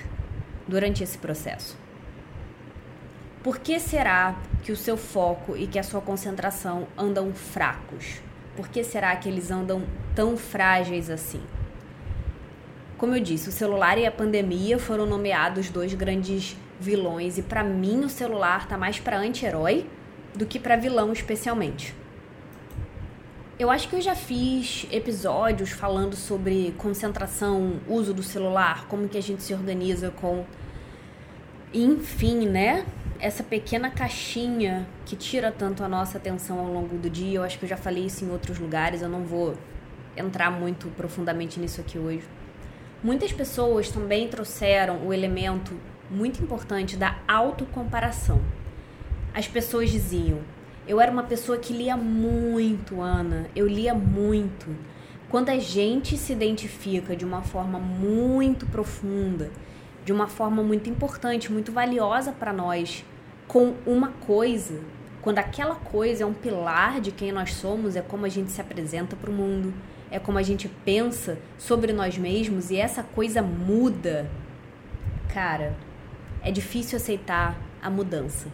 durante 0.69 1.03
esse 1.03 1.19
processo? 1.19 1.77
Por 3.43 3.59
que 3.59 3.81
será 3.81 4.37
que 4.63 4.71
o 4.71 4.77
seu 4.77 4.97
foco 4.97 5.57
e 5.57 5.67
que 5.67 5.79
a 5.79 5.83
sua 5.83 6.01
concentração 6.01 6.87
andam 6.97 7.33
fracos? 7.33 8.21
Por 8.55 8.69
que 8.69 8.85
será 8.85 9.17
que 9.17 9.29
eles 9.29 9.51
andam 9.51 9.83
tão 10.15 10.37
frágeis 10.37 11.11
assim? 11.11 11.43
Como 13.01 13.17
eu 13.17 13.21
disse, 13.23 13.49
o 13.49 13.53
celular 13.53 13.97
e 13.97 14.05
a 14.05 14.13
pandemia 14.13 14.79
foram 14.79 15.07
nomeados 15.07 15.71
dois 15.71 15.95
grandes 15.95 16.55
vilões 16.79 17.39
e 17.39 17.43
para 17.43 17.65
mim 17.65 18.05
o 18.05 18.11
celular 18.11 18.69
tá 18.69 18.77
mais 18.77 19.01
para 19.01 19.17
anti-herói 19.17 19.87
do 20.35 20.45
que 20.45 20.59
para 20.59 20.77
vilão 20.77 21.11
especialmente. 21.11 21.95
Eu 23.59 23.71
acho 23.71 23.89
que 23.89 23.97
eu 23.97 24.03
já 24.03 24.15
fiz 24.15 24.87
episódios 24.93 25.71
falando 25.71 26.15
sobre 26.15 26.75
concentração, 26.77 27.81
uso 27.89 28.13
do 28.13 28.23
celular, 28.23 28.87
como 28.87 29.09
que 29.09 29.17
a 29.17 29.23
gente 29.23 29.43
se 29.43 29.55
organiza 29.55 30.11
com 30.11 30.45
enfim, 31.73 32.47
né? 32.47 32.85
Essa 33.19 33.43
pequena 33.43 33.89
caixinha 33.89 34.87
que 35.07 35.17
tira 35.17 35.51
tanto 35.51 35.83
a 35.83 35.89
nossa 35.89 36.19
atenção 36.19 36.59
ao 36.59 36.71
longo 36.71 36.99
do 36.99 37.09
dia. 37.09 37.39
Eu 37.39 37.45
acho 37.45 37.59
que 37.59 37.65
eu 37.65 37.69
já 37.71 37.79
falei 37.79 38.05
isso 38.05 38.27
em 38.27 38.31
outros 38.31 38.59
lugares, 38.59 39.01
eu 39.01 39.09
não 39.09 39.25
vou 39.25 39.55
entrar 40.15 40.51
muito 40.51 40.89
profundamente 40.89 41.59
nisso 41.59 41.81
aqui 41.81 41.99
hoje. 41.99 42.29
Muitas 43.03 43.33
pessoas 43.33 43.91
também 43.91 44.29
trouxeram 44.29 45.07
o 45.07 45.13
elemento 45.13 45.75
muito 46.11 46.43
importante 46.43 46.99
da 46.99 47.17
autocomparação. 47.27 48.43
As 49.33 49.49
pessoas 49.49 49.91
diziam: 49.91 50.41
Eu 50.87 51.01
era 51.01 51.11
uma 51.11 51.23
pessoa 51.23 51.57
que 51.57 51.73
lia 51.73 51.97
muito, 51.97 53.01
Ana, 53.01 53.47
eu 53.57 53.67
lia 53.67 53.95
muito. 53.95 54.77
Quando 55.31 55.49
a 55.49 55.59
gente 55.59 56.19
se 56.19 56.35
identifica 56.35 57.17
de 57.17 57.25
uma 57.25 57.41
forma 57.41 57.79
muito 57.79 58.67
profunda, 58.67 59.51
de 60.05 60.13
uma 60.13 60.27
forma 60.27 60.63
muito 60.63 60.91
importante, 60.91 61.51
muito 61.51 61.73
valiosa 61.73 62.33
para 62.33 62.53
nós, 62.53 63.03
com 63.49 63.77
uma 63.87 64.09
coisa, 64.09 64.79
quando 65.23 65.39
aquela 65.39 65.77
coisa 65.77 66.25
é 66.25 66.27
um 66.27 66.35
pilar 66.35 67.01
de 67.01 67.13
quem 67.13 67.33
nós 67.33 67.55
somos, 67.55 67.97
é 67.97 68.03
como 68.03 68.27
a 68.27 68.29
gente 68.29 68.51
se 68.51 68.61
apresenta 68.61 69.17
para 69.17 69.31
o 69.31 69.33
mundo, 69.33 69.73
é 70.11 70.19
como 70.19 70.39
a 70.39 70.43
gente 70.43 70.69
pensa 70.85 71.39
sobre 71.59 71.93
nós 71.93 72.19
mesmos 72.19 72.71
e 72.71 72.77
essa 72.77 73.03
coisa 73.03 73.41
muda, 73.43 74.29
cara, 75.33 75.77
é 76.43 76.51
difícil 76.51 76.97
aceitar 76.97 77.57
a 77.83 77.89
mudança. 77.89 78.49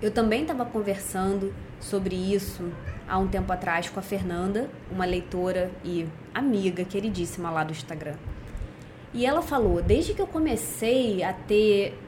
Eu 0.00 0.10
também 0.10 0.42
estava 0.42 0.64
conversando 0.64 1.52
sobre 1.80 2.14
isso 2.14 2.72
há 3.08 3.18
um 3.18 3.26
tempo 3.26 3.52
atrás 3.52 3.88
com 3.88 3.98
a 3.98 4.02
Fernanda, 4.02 4.70
uma 4.90 5.04
leitora 5.04 5.70
e 5.84 6.06
amiga 6.32 6.84
queridíssima 6.84 7.50
lá 7.50 7.64
do 7.64 7.72
Instagram. 7.72 8.14
E 9.12 9.26
ela 9.26 9.42
falou: 9.42 9.82
desde 9.82 10.14
que 10.14 10.22
eu 10.22 10.26
comecei 10.26 11.22
a 11.22 11.32
ter 11.32 11.98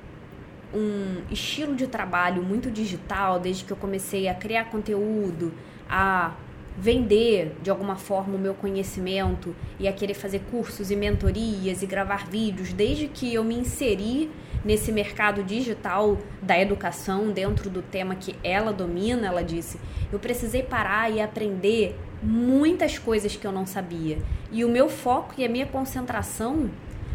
um 0.72 1.22
estilo 1.30 1.74
de 1.74 1.86
trabalho 1.86 2.42
muito 2.42 2.70
digital, 2.70 3.38
desde 3.38 3.64
que 3.64 3.72
eu 3.72 3.76
comecei 3.76 4.28
a 4.28 4.34
criar 4.34 4.66
conteúdo, 4.66 5.52
a 5.88 6.32
vender 6.76 7.56
de 7.62 7.70
alguma 7.70 7.96
forma 7.96 8.34
o 8.34 8.38
meu 8.38 8.54
conhecimento 8.54 9.54
e 9.78 9.86
a 9.86 9.92
querer 9.92 10.14
fazer 10.14 10.40
cursos 10.50 10.90
e 10.90 10.96
mentorias 10.96 11.82
e 11.82 11.86
gravar 11.86 12.26
vídeos, 12.26 12.72
desde 12.72 13.08
que 13.08 13.32
eu 13.32 13.44
me 13.44 13.54
inseri 13.54 14.30
nesse 14.64 14.92
mercado 14.92 15.42
digital 15.42 16.18
da 16.40 16.58
educação 16.58 17.30
dentro 17.30 17.68
do 17.68 17.82
tema 17.82 18.14
que 18.14 18.34
ela 18.42 18.72
domina, 18.72 19.26
ela 19.26 19.42
disse, 19.42 19.78
eu 20.12 20.18
precisei 20.18 20.62
parar 20.62 21.10
e 21.10 21.20
aprender 21.20 21.98
muitas 22.22 22.98
coisas 22.98 23.34
que 23.34 23.46
eu 23.46 23.52
não 23.52 23.66
sabia. 23.66 24.18
E 24.50 24.64
o 24.64 24.68
meu 24.68 24.88
foco 24.88 25.34
e 25.36 25.44
a 25.44 25.48
minha 25.48 25.66
concentração 25.66 26.70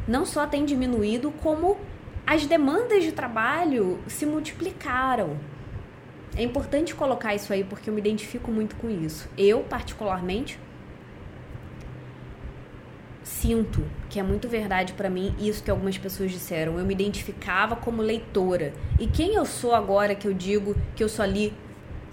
não 0.07 0.25
só 0.25 0.45
tem 0.45 0.65
diminuído, 0.65 1.31
como 1.41 1.77
as 2.25 2.45
demandas 2.45 3.03
de 3.03 3.11
trabalho 3.11 3.99
se 4.07 4.25
multiplicaram. 4.25 5.37
É 6.35 6.43
importante 6.43 6.93
colocar 6.93 7.33
isso 7.33 7.51
aí 7.51 7.63
porque 7.63 7.89
eu 7.89 7.93
me 7.93 7.99
identifico 7.99 8.51
muito 8.51 8.75
com 8.75 8.89
isso. 8.89 9.29
Eu, 9.37 9.61
particularmente, 9.61 10.59
sinto 13.23 13.83
que 14.09 14.19
é 14.19 14.23
muito 14.23 14.47
verdade 14.47 14.93
para 14.93 15.09
mim 15.09 15.35
isso 15.39 15.63
que 15.63 15.69
algumas 15.69 15.97
pessoas 15.97 16.31
disseram. 16.31 16.77
Eu 16.77 16.85
me 16.85 16.93
identificava 16.93 17.75
como 17.75 18.01
leitora. 18.01 18.73
E 18.99 19.07
quem 19.07 19.35
eu 19.35 19.45
sou 19.45 19.73
agora 19.73 20.15
que 20.15 20.27
eu 20.27 20.33
digo 20.33 20.75
que 20.95 21.03
eu 21.03 21.09
só 21.09 21.25
li 21.25 21.53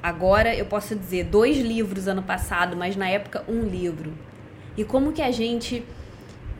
agora, 0.02 0.54
eu 0.54 0.66
posso 0.66 0.94
dizer 0.94 1.25
dois 1.25 1.59
livros 1.59 2.06
ano 2.06 2.23
passado, 2.23 2.76
mas 2.76 2.94
na 2.94 3.09
época 3.09 3.44
um 3.49 3.62
livro. 3.62 4.12
e 4.76 4.85
como 4.85 5.12
que 5.12 5.23
a 5.23 5.30
gente 5.30 5.85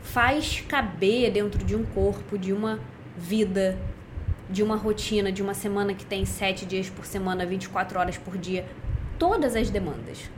faz 0.03 0.61
caber 0.69 1.33
dentro 1.33 1.65
de 1.65 1.75
um 1.75 1.85
corpo, 1.85 2.39
de 2.39 2.53
uma 2.53 2.79
vida, 3.17 3.77
de 4.49 4.63
uma 4.63 4.77
rotina, 4.77 5.33
de 5.33 5.43
uma 5.43 5.55
semana 5.55 5.95
que 5.95 6.05
tem 6.05 6.25
sete 6.25 6.67
dias 6.67 6.91
por 6.91 7.07
semana, 7.07 7.47
24 7.47 7.99
horas 7.99 8.19
por 8.19 8.37
dia, 8.37 8.67
todas 9.19 9.57
as 9.57 9.71
demandas. 9.71 10.31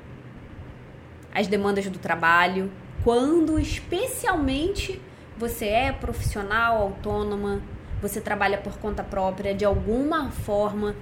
As 1.34 1.46
demandas 1.46 1.86
do 1.88 1.98
trabalho, 1.98 2.70
quando 3.02 3.58
especialmente 3.58 5.00
você 5.36 5.66
é 5.66 5.92
profissional, 5.92 6.80
autônoma, 6.80 7.60
você 8.00 8.20
trabalha 8.20 8.58
por 8.58 8.78
conta 8.78 9.02
própria 9.02 9.54
de 9.54 9.64
alguma 9.64 10.30
forma 10.30 10.94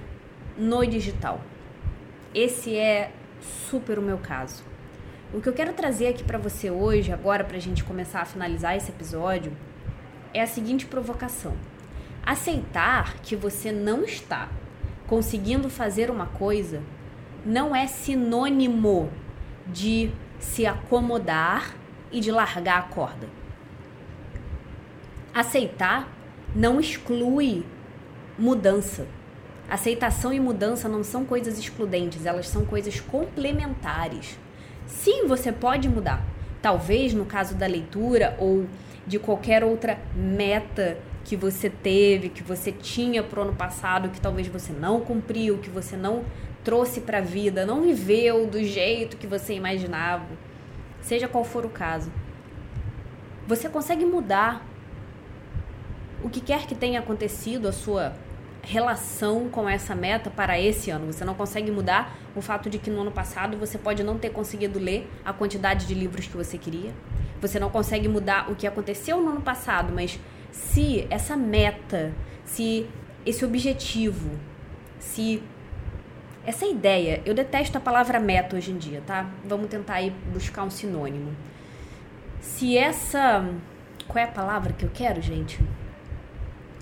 no 0.57 0.85
digital. 0.85 1.41
Esse 2.33 2.75
é 2.75 3.11
super 3.69 3.99
o 3.99 4.01
meu 4.01 4.17
caso. 4.17 4.63
O 5.33 5.41
que 5.41 5.49
eu 5.49 5.53
quero 5.53 5.73
trazer 5.73 6.07
aqui 6.07 6.23
para 6.23 6.37
você 6.37 6.69
hoje, 6.69 7.11
agora 7.11 7.43
para 7.43 7.57
a 7.57 7.59
gente 7.59 7.83
começar 7.83 8.21
a 8.21 8.25
finalizar 8.25 8.75
esse 8.75 8.91
episódio, 8.91 9.51
é 10.33 10.41
a 10.41 10.47
seguinte 10.47 10.85
provocação: 10.85 11.53
aceitar 12.25 13.15
que 13.21 13.35
você 13.35 13.71
não 13.71 14.03
está 14.03 14.49
conseguindo 15.07 15.69
fazer 15.69 16.09
uma 16.09 16.25
coisa 16.25 16.81
não 17.45 17.75
é 17.75 17.85
sinônimo 17.85 19.11
de 19.67 20.11
se 20.39 20.65
acomodar 20.65 21.75
e 22.11 22.19
de 22.19 22.31
largar 22.31 22.79
a 22.79 22.83
corda. 22.83 23.29
Aceitar 25.33 26.09
não 26.55 26.79
exclui 26.79 27.65
mudança. 28.37 29.05
Aceitação 29.69 30.31
e 30.33 30.39
mudança 30.39 30.87
não 30.87 31.03
são 31.03 31.25
coisas 31.25 31.59
excludentes, 31.59 32.25
elas 32.25 32.47
são 32.47 32.65
coisas 32.65 32.99
complementares. 32.99 34.39
Sim, 34.87 35.27
você 35.27 35.51
pode 35.51 35.89
mudar. 35.89 36.23
Talvez 36.61 37.13
no 37.13 37.25
caso 37.25 37.55
da 37.55 37.67
leitura 37.67 38.35
ou 38.39 38.65
de 39.05 39.19
qualquer 39.19 39.63
outra 39.63 39.99
meta 40.15 40.97
que 41.25 41.35
você 41.35 41.71
teve, 41.71 42.29
que 42.29 42.43
você 42.43 42.71
tinha 42.71 43.23
pro 43.23 43.41
ano 43.41 43.55
passado, 43.55 44.09
que 44.09 44.21
talvez 44.21 44.47
você 44.47 44.71
não 44.71 45.01
cumpriu, 45.01 45.57
que 45.57 45.71
você 45.71 45.97
não 45.97 46.23
trouxe 46.63 47.01
para 47.01 47.17
a 47.17 47.21
vida, 47.21 47.65
não 47.65 47.81
viveu 47.81 48.45
do 48.45 48.63
jeito 48.63 49.17
que 49.17 49.25
você 49.25 49.55
imaginava. 49.55 50.27
Seja 51.01 51.27
qual 51.27 51.43
for 51.43 51.65
o 51.65 51.69
caso. 51.69 52.11
Você 53.47 53.67
consegue 53.67 54.05
mudar 54.05 54.63
o 56.23 56.29
que 56.29 56.39
quer 56.39 56.67
que 56.67 56.75
tenha 56.75 56.99
acontecido, 56.99 57.67
a 57.67 57.71
sua 57.71 58.13
relação 58.61 59.49
com 59.49 59.67
essa 59.67 59.95
meta 59.95 60.29
para 60.29 60.59
esse 60.59 60.91
ano. 60.91 61.11
Você 61.11 61.25
não 61.25 61.33
consegue 61.33 61.71
mudar 61.71 62.15
o 62.35 62.41
fato 62.41 62.69
de 62.69 62.77
que 62.77 62.91
no 62.91 63.01
ano 63.01 63.11
passado 63.11 63.57
você 63.57 63.79
pode 63.79 64.03
não 64.03 64.17
ter 64.17 64.29
conseguido 64.29 64.77
ler 64.77 65.09
a 65.23 65.33
quantidade 65.33 65.87
de 65.87 65.93
livros 65.95 66.27
que 66.27 66.37
você 66.37 66.57
queria. 66.57 66.93
Você 67.41 67.59
não 67.59 67.69
consegue 67.69 68.07
mudar 68.07 68.51
o 68.51 68.55
que 68.55 68.67
aconteceu 68.67 69.19
no 69.21 69.29
ano 69.29 69.41
passado, 69.41 69.91
mas 69.93 70.19
se 70.55 71.07
essa 71.09 71.35
meta, 71.35 72.13
se 72.43 72.87
esse 73.25 73.43
objetivo, 73.43 74.31
se 74.99 75.41
essa 76.45 76.65
ideia, 76.65 77.21
eu 77.25 77.33
detesto 77.33 77.77
a 77.77 77.81
palavra 77.81 78.19
meta 78.19 78.55
hoje 78.55 78.71
em 78.71 78.77
dia, 78.77 79.01
tá? 79.05 79.29
Vamos 79.43 79.67
tentar 79.67 79.95
aí 79.95 80.11
buscar 80.31 80.63
um 80.63 80.69
sinônimo. 80.69 81.35
Se 82.39 82.77
essa. 82.77 83.47
Qual 84.07 84.23
é 84.23 84.27
a 84.27 84.31
palavra 84.31 84.71
que 84.71 84.85
eu 84.85 84.91
quero, 84.93 85.21
gente? 85.21 85.59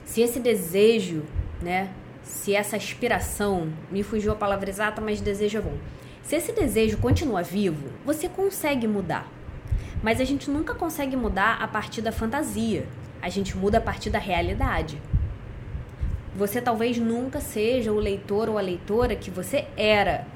Se 0.03 0.21
esse 0.21 0.39
desejo 0.39 1.23
né? 1.63 1.89
Se 2.21 2.53
essa 2.53 2.75
aspiração, 2.75 3.71
me 3.89 4.03
fugiu 4.03 4.31
a 4.31 4.35
palavra 4.35 4.69
exata, 4.69 5.01
mas 5.01 5.21
desejo 5.21 5.57
é 5.57 5.61
bom. 5.61 5.77
Se 6.21 6.35
esse 6.35 6.51
desejo 6.51 6.97
continua 6.97 7.41
vivo, 7.41 7.89
você 8.05 8.29
consegue 8.29 8.87
mudar. 8.87 9.27
Mas 10.01 10.21
a 10.21 10.23
gente 10.23 10.49
nunca 10.49 10.75
consegue 10.75 11.15
mudar 11.15 11.61
a 11.61 11.67
partir 11.67 12.01
da 12.01 12.11
fantasia. 12.11 12.85
A 13.23 13.29
gente 13.29 13.57
muda 13.57 13.79
a 13.79 13.81
partir 13.81 14.11
da 14.11 14.19
realidade. 14.19 15.01
Você 16.35 16.61
talvez 16.61 16.97
nunca 16.97 17.39
seja 17.39 17.91
o 17.91 17.97
leitor 17.97 18.49
ou 18.49 18.57
a 18.57 18.61
leitora 18.61 19.15
que 19.15 19.31
você 19.31 19.65
era. 19.75 20.27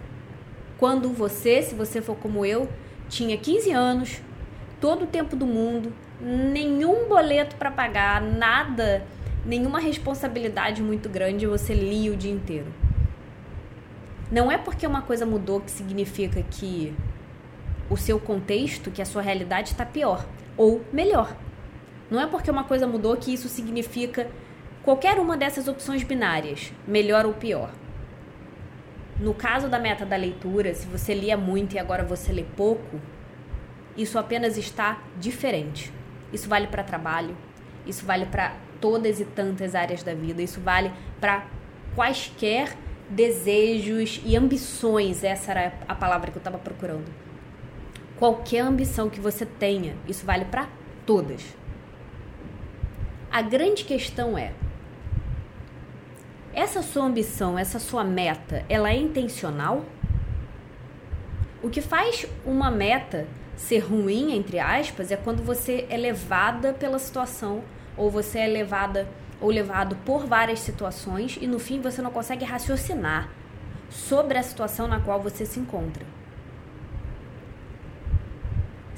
Quando 0.80 1.10
você, 1.10 1.62
se 1.62 1.76
você 1.76 2.02
for 2.02 2.16
como 2.16 2.46
eu, 2.46 2.68
tinha 3.10 3.38
15 3.38 3.72
anos, 3.72 4.22
todo 4.82 5.04
o 5.04 5.08
tempo 5.08 5.36
do 5.36 5.46
mundo, 5.46 5.94
nenhum 6.20 7.08
boleto 7.08 7.56
para 7.58 7.70
pagar, 7.70 8.22
nada 8.22 9.06
nenhuma 9.48 9.80
responsabilidade 9.80 10.84
muito 10.84 11.08
grande 11.08 11.48
você 11.48 11.74
lia 11.74 12.12
o 12.12 12.18
dia 12.18 12.32
inteiro. 12.32 12.68
Não 14.30 14.52
é 14.52 14.58
porque 14.58 14.86
uma 14.86 15.02
coisa 15.02 15.26
mudou 15.26 15.62
que 15.62 15.72
significa 15.72 16.44
que 16.44 16.94
o 17.90 17.96
seu 17.96 18.20
contexto, 18.20 18.92
que 18.92 19.02
a 19.02 19.06
sua 19.06 19.22
realidade 19.22 19.70
está 19.70 19.86
pior 19.86 20.26
ou 20.58 20.82
melhor. 20.92 21.34
Não 22.10 22.22
é 22.22 22.28
porque 22.28 22.50
uma 22.50 22.64
coisa 22.64 22.88
mudou 22.88 23.16
que 23.18 23.34
isso 23.34 23.50
significa 23.50 24.30
qualquer 24.84 25.20
uma 25.20 25.36
dessas 25.36 25.68
opções 25.68 26.04
binárias, 26.04 26.72
melhor 26.88 27.26
ou 27.26 27.34
pior. 27.34 27.72
No 29.20 29.34
caso 29.34 29.68
da 29.68 29.80
meta 29.80 30.06
da 30.06 30.16
leitura, 30.16 30.74
se 30.74 30.86
você 30.88 31.14
lia 31.14 31.36
muito 31.36 31.76
e 31.76 31.80
agora 31.80 32.04
você 32.04 32.32
lê 32.32 32.44
pouco, 32.56 33.02
isso 33.98 34.18
apenas 34.20 34.58
está 34.58 35.02
diferente. 35.20 35.92
Isso 36.32 36.48
vale 36.48 36.68
para 36.68 36.84
trabalho, 36.84 37.36
isso 37.86 38.06
vale 38.06 38.26
para 38.26 38.56
todas 38.80 39.20
e 39.20 39.26
tantas 39.26 39.76
áreas 39.76 40.04
da 40.04 40.14
vida. 40.14 40.42
Isso 40.42 40.62
vale 40.62 40.92
para 41.20 41.46
quaisquer 41.96 42.76
desejos 43.10 44.22
e 44.24 44.36
ambições. 44.36 45.24
Essa 45.24 45.52
era 45.52 45.74
a 45.88 45.96
palavra 45.96 46.32
que 46.32 46.38
eu 46.38 46.42
estava 46.42 46.58
procurando. 46.58 47.12
Qualquer 48.18 48.60
ambição 48.60 49.10
que 49.10 49.20
você 49.20 49.46
tenha, 49.46 49.96
isso 50.08 50.26
vale 50.26 50.46
para 50.46 50.68
todas. 51.06 51.44
A 53.32 53.42
grande 53.42 53.84
questão 53.84 54.38
é: 54.38 54.54
essa 56.54 56.82
sua 56.82 57.04
ambição, 57.04 57.58
essa 57.58 57.80
sua 57.80 58.04
meta, 58.04 58.66
ela 58.68 58.90
é 58.90 58.96
intencional? 58.96 59.86
O 61.62 61.70
que 61.70 61.82
faz 61.82 62.26
uma 62.46 62.72
meta 62.72 63.28
ser 63.56 63.80
ruim, 63.80 64.36
entre 64.36 64.60
aspas, 64.60 65.12
é 65.12 65.18
quando 65.18 65.44
você 65.44 65.86
é 65.90 65.98
levada 65.98 66.74
pela 66.74 67.00
situação 67.00 67.64
ou 67.98 68.10
você 68.10 68.40
é 68.40 68.48
levada 68.48 69.08
ou 69.42 69.50
levado 69.50 69.96
por 70.06 70.26
várias 70.26 70.60
situações 70.60 71.38
e 71.42 71.48
no 71.48 71.60
fim 71.60 71.82
você 71.82 72.02
não 72.02 72.12
consegue 72.12 72.46
raciocinar 72.46 73.30
sobre 73.90 74.38
a 74.38 74.44
situação 74.44 74.88
na 74.88 75.00
qual 75.00 75.22
você 75.22 75.46
se 75.46 75.60
encontra. 75.60 76.06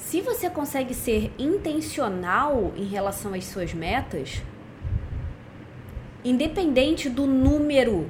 Se 0.09 0.21
você 0.21 0.49
consegue 0.49 0.95
ser 0.95 1.31
intencional 1.37 2.73
em 2.75 2.85
relação 2.85 3.35
às 3.35 3.45
suas 3.45 3.75
metas, 3.75 4.41
independente 6.25 7.07
do 7.07 7.27
número, 7.27 8.09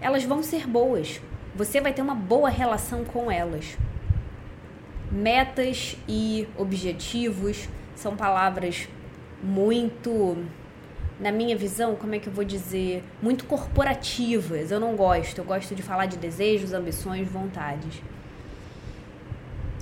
elas 0.00 0.22
vão 0.22 0.44
ser 0.44 0.64
boas. 0.64 1.20
Você 1.56 1.80
vai 1.80 1.92
ter 1.92 2.02
uma 2.02 2.14
boa 2.14 2.48
relação 2.48 3.04
com 3.04 3.28
elas. 3.32 3.76
Metas 5.10 5.96
e 6.06 6.46
objetivos 6.56 7.68
são 7.96 8.16
palavras 8.16 8.88
muito, 9.42 10.36
na 11.18 11.32
minha 11.32 11.56
visão, 11.56 11.96
como 11.96 12.14
é 12.14 12.20
que 12.20 12.28
eu 12.28 12.32
vou 12.32 12.44
dizer, 12.44 13.02
muito 13.20 13.44
corporativas. 13.44 14.70
Eu 14.70 14.78
não 14.78 14.94
gosto. 14.94 15.38
Eu 15.38 15.44
gosto 15.44 15.74
de 15.74 15.82
falar 15.82 16.06
de 16.06 16.16
desejos, 16.16 16.72
ambições, 16.72 17.26
vontades. 17.26 18.00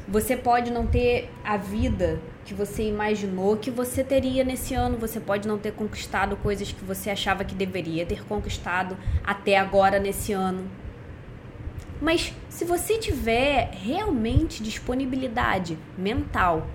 Você 0.08 0.36
pode 0.36 0.70
não 0.70 0.86
ter 0.86 1.30
a 1.44 1.56
vida 1.56 2.20
que 2.44 2.52
você 2.52 2.82
imaginou 2.82 3.56
que 3.56 3.70
você 3.70 4.02
teria 4.02 4.42
nesse 4.42 4.74
ano. 4.74 4.98
Você 4.98 5.20
pode 5.20 5.46
não 5.46 5.58
ter 5.58 5.72
conquistado 5.72 6.36
coisas 6.36 6.72
que 6.72 6.84
você 6.84 7.10
achava 7.10 7.44
que 7.44 7.54
deveria 7.54 8.04
ter 8.04 8.24
conquistado 8.24 8.96
até 9.24 9.56
agora 9.56 9.98
nesse 9.98 10.32
ano. 10.32 10.68
Mas 12.00 12.34
se 12.48 12.64
você 12.64 12.98
tiver 12.98 13.70
realmente 13.72 14.60
disponibilidade 14.60 15.78
mental, 15.96 16.66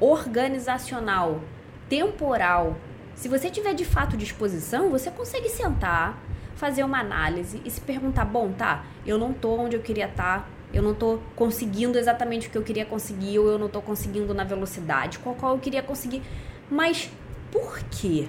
organizacional 0.00 1.40
temporal. 1.88 2.76
Se 3.14 3.28
você 3.28 3.50
tiver 3.50 3.74
de 3.74 3.84
fato 3.84 4.16
disposição, 4.16 4.90
você 4.90 5.10
consegue 5.10 5.48
sentar, 5.48 6.18
fazer 6.56 6.82
uma 6.82 6.98
análise 6.98 7.60
e 7.64 7.70
se 7.70 7.80
perguntar: 7.80 8.24
bom, 8.24 8.50
tá, 8.50 8.84
eu 9.06 9.18
não 9.18 9.32
tô 9.32 9.56
onde 9.56 9.76
eu 9.76 9.82
queria 9.82 10.06
estar, 10.06 10.40
tá, 10.40 10.46
eu 10.72 10.82
não 10.82 10.94
tô 10.94 11.18
conseguindo 11.36 11.98
exatamente 11.98 12.48
o 12.48 12.50
que 12.50 12.56
eu 12.56 12.62
queria 12.62 12.86
conseguir, 12.86 13.38
ou 13.38 13.50
eu 13.50 13.58
não 13.58 13.68
tô 13.68 13.82
conseguindo 13.82 14.32
na 14.32 14.44
velocidade 14.44 15.18
com 15.18 15.30
a 15.30 15.34
qual 15.34 15.54
eu 15.54 15.60
queria 15.60 15.82
conseguir. 15.82 16.22
Mas 16.70 17.10
por 17.50 17.78
quê? 17.90 18.28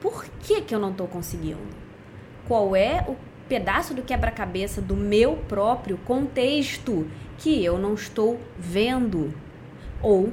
Por 0.00 0.24
que, 0.40 0.60
que 0.60 0.74
eu 0.74 0.78
não 0.78 0.92
tô 0.92 1.06
conseguindo? 1.06 1.58
Qual 2.46 2.76
é 2.76 3.04
o 3.08 3.16
pedaço 3.48 3.92
do 3.94 4.02
quebra-cabeça 4.02 4.80
do 4.80 4.96
meu 4.96 5.36
próprio 5.48 5.98
contexto 5.98 7.06
que 7.38 7.64
eu 7.64 7.78
não 7.78 7.94
estou 7.94 8.40
vendo? 8.58 9.34
Ou 10.00 10.32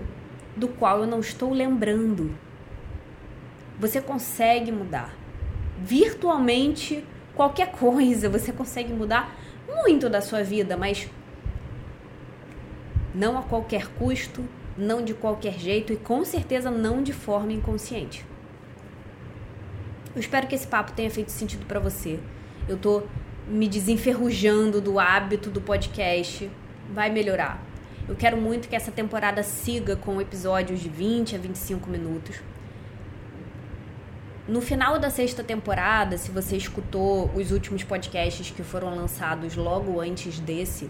do 0.55 0.67
qual 0.67 0.99
eu 0.99 1.07
não 1.07 1.19
estou 1.19 1.51
lembrando. 1.53 2.35
Você 3.79 4.01
consegue 4.01 4.71
mudar. 4.71 5.15
Virtualmente, 5.79 7.03
qualquer 7.33 7.71
coisa, 7.73 8.29
você 8.29 8.51
consegue 8.51 8.93
mudar 8.93 9.35
muito 9.75 10.09
da 10.09 10.21
sua 10.21 10.43
vida, 10.43 10.75
mas 10.77 11.07
Não 13.13 13.37
a 13.37 13.41
qualquer 13.41 13.87
custo, 13.87 14.45
não 14.77 15.03
de 15.03 15.13
qualquer 15.13 15.59
jeito 15.59 15.91
e 15.91 15.97
com 15.97 16.23
certeza 16.23 16.69
não 16.69 17.01
de 17.03 17.11
forma 17.11 17.51
inconsciente. 17.51 18.25
Eu 20.15 20.19
espero 20.19 20.47
que 20.47 20.55
esse 20.55 20.67
papo 20.67 20.91
tenha 20.93 21.09
feito 21.09 21.31
sentido 21.31 21.65
para 21.65 21.79
você. 21.79 22.19
Eu 22.67 22.77
tô 22.77 23.03
me 23.47 23.67
desenferrujando 23.67 24.79
do 24.79 24.99
hábito 24.99 25.49
do 25.49 25.59
podcast. 25.59 26.49
Vai 26.93 27.09
melhorar. 27.09 27.61
Eu 28.07 28.15
quero 28.15 28.37
muito 28.37 28.67
que 28.67 28.75
essa 28.75 28.91
temporada 28.91 29.43
siga 29.43 29.95
com 29.95 30.19
episódios 30.19 30.79
de 30.79 30.89
20 30.89 31.35
a 31.35 31.39
25 31.39 31.89
minutos. 31.89 32.41
No 34.49 34.61
final 34.61 34.97
da 34.97 35.11
sexta 35.11 35.43
temporada, 35.43 36.17
se 36.17 36.31
você 36.31 36.57
escutou 36.57 37.29
os 37.35 37.51
últimos 37.51 37.83
podcasts 37.83 38.49
que 38.49 38.63
foram 38.63 38.95
lançados 38.95 39.55
logo 39.55 40.01
antes 40.01 40.39
desse, 40.39 40.89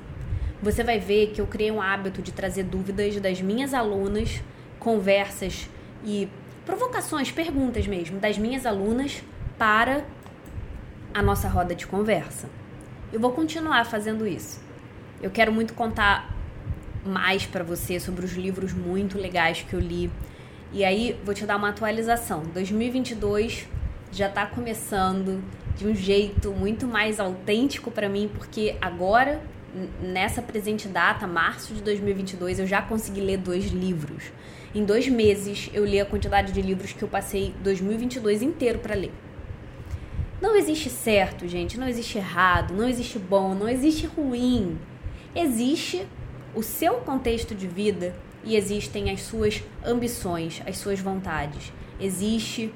você 0.64 0.82
vai 0.82 0.98
ver 0.98 1.32
que 1.32 1.42
eu 1.42 1.46
criei 1.46 1.70
um 1.70 1.82
hábito 1.82 2.22
de 2.22 2.32
trazer 2.32 2.64
dúvidas 2.64 3.20
das 3.20 3.42
minhas 3.42 3.74
alunas, 3.74 4.42
conversas 4.80 5.70
e 6.06 6.30
provocações, 6.66 7.34
perguntas 7.34 7.86
mesmo, 7.86 8.18
das 8.18 8.38
minhas 8.38 8.66
alunas 8.66 9.22
para 9.58 10.06
a 11.14 11.22
nossa 11.22 11.50
roda 11.50 11.76
de 11.76 11.86
conversa. 11.86 12.50
Eu 13.12 13.20
vou 13.20 13.34
continuar 13.34 13.86
fazendo 13.86 14.26
isso. 14.26 14.62
Eu 15.22 15.32
quero 15.32 15.52
muito 15.52 15.74
contar 15.74 16.34
mais 17.06 17.46
para 17.46 17.66
você 17.66 18.00
sobre 18.00 18.24
os 18.24 18.32
livros 18.32 18.72
muito 18.72 19.18
legais 19.18 19.66
que 19.70 19.74
eu 19.74 19.82
li. 19.82 20.10
E 20.72 20.86
aí 20.86 21.20
vou 21.26 21.34
te 21.34 21.46
dar 21.46 21.58
uma 21.58 21.70
atualização. 21.70 22.44
2022 22.54 23.68
já 24.12 24.28
está 24.28 24.46
começando 24.46 25.44
de 25.76 25.88
um 25.88 25.96
jeito 25.96 26.52
muito 26.52 26.86
mais 26.86 27.20
autêntico 27.20 27.90
para 27.90 28.08
mim, 28.08 28.30
porque 28.34 28.76
agora 28.80 29.42
nessa 30.02 30.42
presente 30.42 30.88
data, 30.88 31.28
março 31.28 31.74
de 31.74 31.82
2022, 31.82 32.60
eu 32.60 32.68
já 32.68 32.82
consegui 32.82 33.22
ler 33.22 33.38
dois 33.38 33.66
livros. 33.66 34.24
Em 34.74 34.84
dois 34.84 35.08
meses 35.08 35.70
eu 35.74 35.86
li 35.86 36.00
a 36.00 36.06
quantidade 36.06 36.52
de 36.52 36.62
livros 36.62 36.94
que 36.94 37.02
eu 37.02 37.08
passei 37.08 37.54
2022 37.64 38.42
inteiro 38.42 38.80
para 38.80 38.96
ler. 38.96 39.12
Não 40.42 40.56
existe 40.56 40.90
certo, 40.90 41.48
gente, 41.48 41.80
não 41.80 41.88
existe 41.88 42.18
errado, 42.18 42.74
não 42.74 42.88
existe 42.88 43.20
bom, 43.20 43.54
não 43.54 43.68
existe 43.68 44.06
ruim. 44.06 44.78
Existe 45.36 46.08
o 46.56 46.64
seu 46.64 46.96
contexto 46.96 47.54
de 47.54 47.68
vida 47.68 48.16
e 48.44 48.56
existem 48.56 49.12
as 49.12 49.22
suas 49.22 49.64
ambições, 49.86 50.62
as 50.66 50.78
suas 50.78 51.00
vontades. 51.00 51.72
Existe 52.00 52.74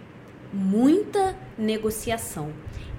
muita 0.52 1.36
negociação. 1.58 2.52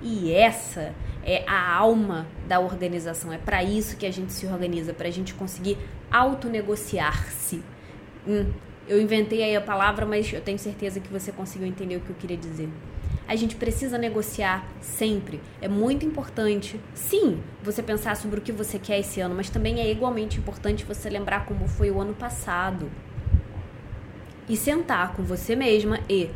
E 0.03 0.33
essa 0.33 0.94
é 1.24 1.44
a 1.46 1.74
alma 1.74 2.27
da 2.46 2.61
organização. 2.61 3.33
É 3.33 3.38
para 3.38 3.62
isso 3.62 3.96
que 3.96 4.05
a 4.05 4.12
gente 4.12 4.33
se 4.33 4.46
organiza, 4.46 4.92
para 4.92 5.09
a 5.09 5.11
gente 5.11 5.35
conseguir 5.35 5.79
autonegociar-se. 6.11 7.62
Hum, 8.27 8.53
eu 8.87 9.00
inventei 9.00 9.42
aí 9.42 9.57
a 9.57 9.61
palavra, 9.61 10.05
mas 10.05 10.31
eu 10.33 10.40
tenho 10.40 10.59
certeza 10.59 11.00
que 11.00 11.09
você 11.09 11.33
conseguiu 11.33 11.66
entender 11.66 11.96
o 11.96 12.00
que 12.00 12.11
eu 12.11 12.16
queria 12.16 12.37
dizer. 12.37 12.68
A 13.26 13.37
gente 13.37 13.56
precisa 13.56 13.96
negociar 13.96 14.68
sempre. 14.82 15.40
É 15.60 15.66
muito 15.66 16.04
importante, 16.04 16.78
sim, 16.94 17.40
você 17.62 17.82
pensar 17.82 18.16
sobre 18.16 18.38
o 18.38 18.42
que 18.42 18.52
você 18.52 18.78
quer 18.78 18.98
esse 18.98 19.18
ano, 19.20 19.34
mas 19.34 19.48
também 19.48 19.80
é 19.80 19.90
igualmente 19.90 20.38
importante 20.38 20.84
você 20.84 21.08
lembrar 21.08 21.46
como 21.46 21.66
foi 21.66 21.90
o 21.90 22.00
ano 22.00 22.12
passado. 22.12 22.90
E 24.46 24.56
sentar 24.58 25.14
com 25.14 25.22
você 25.22 25.56
mesma 25.56 26.00
e, 26.08 26.28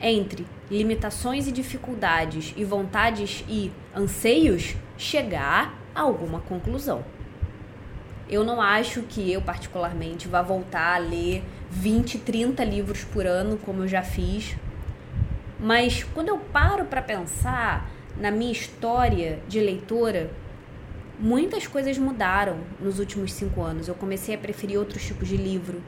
entre 0.00 0.46
limitações 0.70 1.46
e 1.46 1.52
dificuldades 1.52 2.54
e 2.56 2.64
vontades 2.64 3.44
e 3.46 3.70
anseios, 3.94 4.76
chegar 4.96 5.78
a 5.94 6.00
alguma 6.00 6.40
conclusão. 6.40 7.04
Eu 8.30 8.44
não 8.44 8.62
acho 8.62 9.02
que 9.02 9.30
eu, 9.30 9.42
particularmente, 9.42 10.26
vá 10.26 10.40
voltar 10.40 10.94
a 10.94 10.98
ler 10.98 11.44
20, 11.70 12.18
30 12.20 12.64
livros 12.64 13.04
por 13.04 13.26
ano, 13.26 13.58
como 13.58 13.82
eu 13.82 13.88
já 13.88 14.02
fiz 14.02 14.56
mas 15.60 16.02
quando 16.02 16.28
eu 16.28 16.38
paro 16.38 16.86
para 16.86 17.02
pensar 17.02 17.90
na 18.16 18.30
minha 18.30 18.52
história 18.52 19.40
de 19.46 19.60
leitora, 19.60 20.30
muitas 21.18 21.66
coisas 21.66 21.98
mudaram 21.98 22.58
nos 22.80 22.98
últimos 22.98 23.32
cinco 23.32 23.60
anos. 23.60 23.86
Eu 23.86 23.94
comecei 23.94 24.34
a 24.34 24.38
preferir 24.38 24.78
outros 24.78 25.04
tipos 25.06 25.28
de 25.28 25.36
livro. 25.36 25.82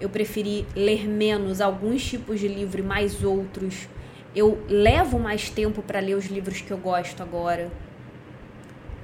Eu 0.00 0.08
preferi 0.08 0.66
ler 0.74 1.08
menos 1.08 1.60
alguns 1.60 2.04
tipos 2.04 2.40
de 2.40 2.48
livro 2.48 2.80
e 2.80 2.84
mais 2.84 3.22
outros. 3.22 3.88
Eu 4.34 4.60
levo 4.68 5.18
mais 5.18 5.48
tempo 5.48 5.80
para 5.80 6.00
ler 6.00 6.16
os 6.16 6.26
livros 6.26 6.60
que 6.60 6.72
eu 6.72 6.78
gosto 6.78 7.22
agora. 7.22 7.70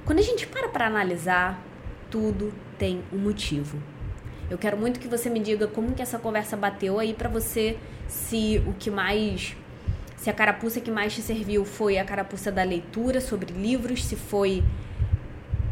Quando 0.05 0.19
a 0.19 0.23
gente 0.23 0.45
para 0.45 0.67
para 0.67 0.87
analisar, 0.87 1.63
tudo 2.09 2.53
tem 2.77 3.01
um 3.13 3.17
motivo. 3.17 3.81
Eu 4.49 4.57
quero 4.57 4.75
muito 4.75 4.99
que 4.99 5.07
você 5.07 5.29
me 5.29 5.39
diga 5.39 5.67
como 5.67 5.93
que 5.93 6.01
essa 6.01 6.17
conversa 6.17 6.57
bateu 6.57 6.99
aí 6.99 7.13
para 7.13 7.29
você, 7.29 7.77
se 8.07 8.61
o 8.65 8.73
que 8.73 8.89
mais 8.89 9.55
se 10.19 10.29
a 10.29 10.33
carapuça 10.33 10.81
que 10.81 10.91
mais 10.91 11.15
te 11.15 11.21
serviu 11.21 11.63
foi 11.63 11.97
a 11.97 12.03
carapuça 12.03 12.51
da 12.51 12.61
leitura 12.61 13.21
sobre 13.21 13.53
livros, 13.53 14.03
se 14.03 14.17
foi 14.17 14.61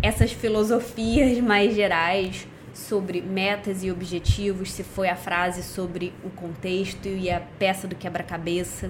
essas 0.01 0.31
filosofias 0.31 1.37
mais 1.39 1.75
gerais 1.75 2.47
sobre 2.73 3.21
metas 3.21 3.83
e 3.83 3.91
objetivos, 3.91 4.71
se 4.71 4.83
foi 4.83 5.09
a 5.09 5.17
frase 5.17 5.61
sobre 5.61 6.13
o 6.23 6.29
contexto 6.29 7.07
e 7.09 7.29
a 7.29 7.41
peça 7.59 7.89
do 7.89 7.95
quebra-cabeça. 7.95 8.89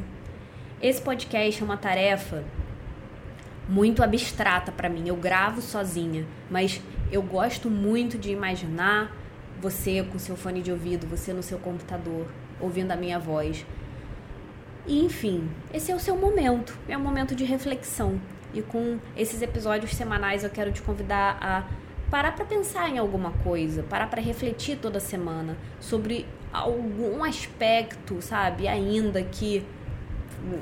Esse 0.79 1.01
podcast 1.01 1.59
é 1.59 1.65
uma 1.65 1.77
tarefa 1.77 2.43
muito 3.67 4.03
abstrata 4.03 4.71
para 4.71 4.87
mim. 4.87 5.07
Eu 5.07 5.15
gravo 5.15 5.59
sozinha, 5.59 6.27
mas 6.51 6.79
eu 7.11 7.23
gosto 7.23 7.67
muito 7.67 8.15
de 8.15 8.29
imaginar 8.29 9.11
você 9.59 10.03
com 10.03 10.19
seu 10.19 10.37
fone 10.37 10.61
de 10.61 10.71
ouvido, 10.71 11.07
você 11.07 11.33
no 11.33 11.41
seu 11.41 11.57
computador, 11.57 12.27
ouvindo 12.59 12.91
a 12.91 12.95
minha 12.95 13.17
voz. 13.17 13.65
E 14.87 15.03
enfim, 15.03 15.49
esse 15.73 15.91
é 15.91 15.95
o 15.95 15.99
seu 15.99 16.15
momento, 16.15 16.77
é 16.87 16.97
um 16.97 17.01
momento 17.01 17.35
de 17.35 17.43
reflexão. 17.43 18.21
E 18.53 18.61
com 18.61 18.97
esses 19.17 19.41
episódios 19.41 19.93
semanais 19.93 20.45
eu 20.45 20.49
quero 20.49 20.71
te 20.71 20.81
convidar 20.81 21.37
a 21.41 21.67
parar 22.09 22.31
para 22.31 22.45
pensar 22.45 22.89
em 22.89 22.97
alguma 22.97 23.31
coisa, 23.31 23.83
parar 23.83 24.07
para 24.07 24.21
refletir 24.21 24.77
toda 24.77 25.01
semana 25.01 25.57
sobre 25.77 26.25
algum 26.53 27.21
aspecto, 27.21 28.21
sabe, 28.21 28.65
ainda 28.65 29.21
que 29.21 29.65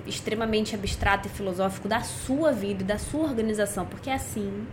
extremamente 0.08 0.74
abstrato 0.74 1.28
e 1.28 1.32
filosófico 1.32 1.88
da 1.88 2.02
sua 2.02 2.52
vida 2.52 2.82
e 2.82 2.86
da 2.86 2.98
sua 2.98 3.22
organização, 3.22 3.86
porque 3.86 4.10
é 4.10 4.14
assim 4.14 4.66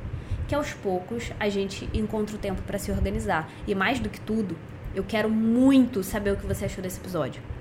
que 0.48 0.54
aos 0.54 0.72
poucos 0.72 1.30
a 1.38 1.50
gente 1.50 1.90
encontra 1.92 2.34
o 2.36 2.38
tempo 2.38 2.62
para 2.62 2.78
se 2.78 2.90
organizar. 2.90 3.50
E 3.66 3.74
mais 3.74 4.00
do 4.00 4.08
que 4.08 4.20
tudo, 4.20 4.56
eu 4.94 5.04
quero 5.04 5.28
muito 5.28 6.02
saber 6.02 6.32
o 6.32 6.36
que 6.36 6.46
você 6.46 6.64
achou 6.64 6.82
desse 6.82 6.98
episódio 6.98 7.51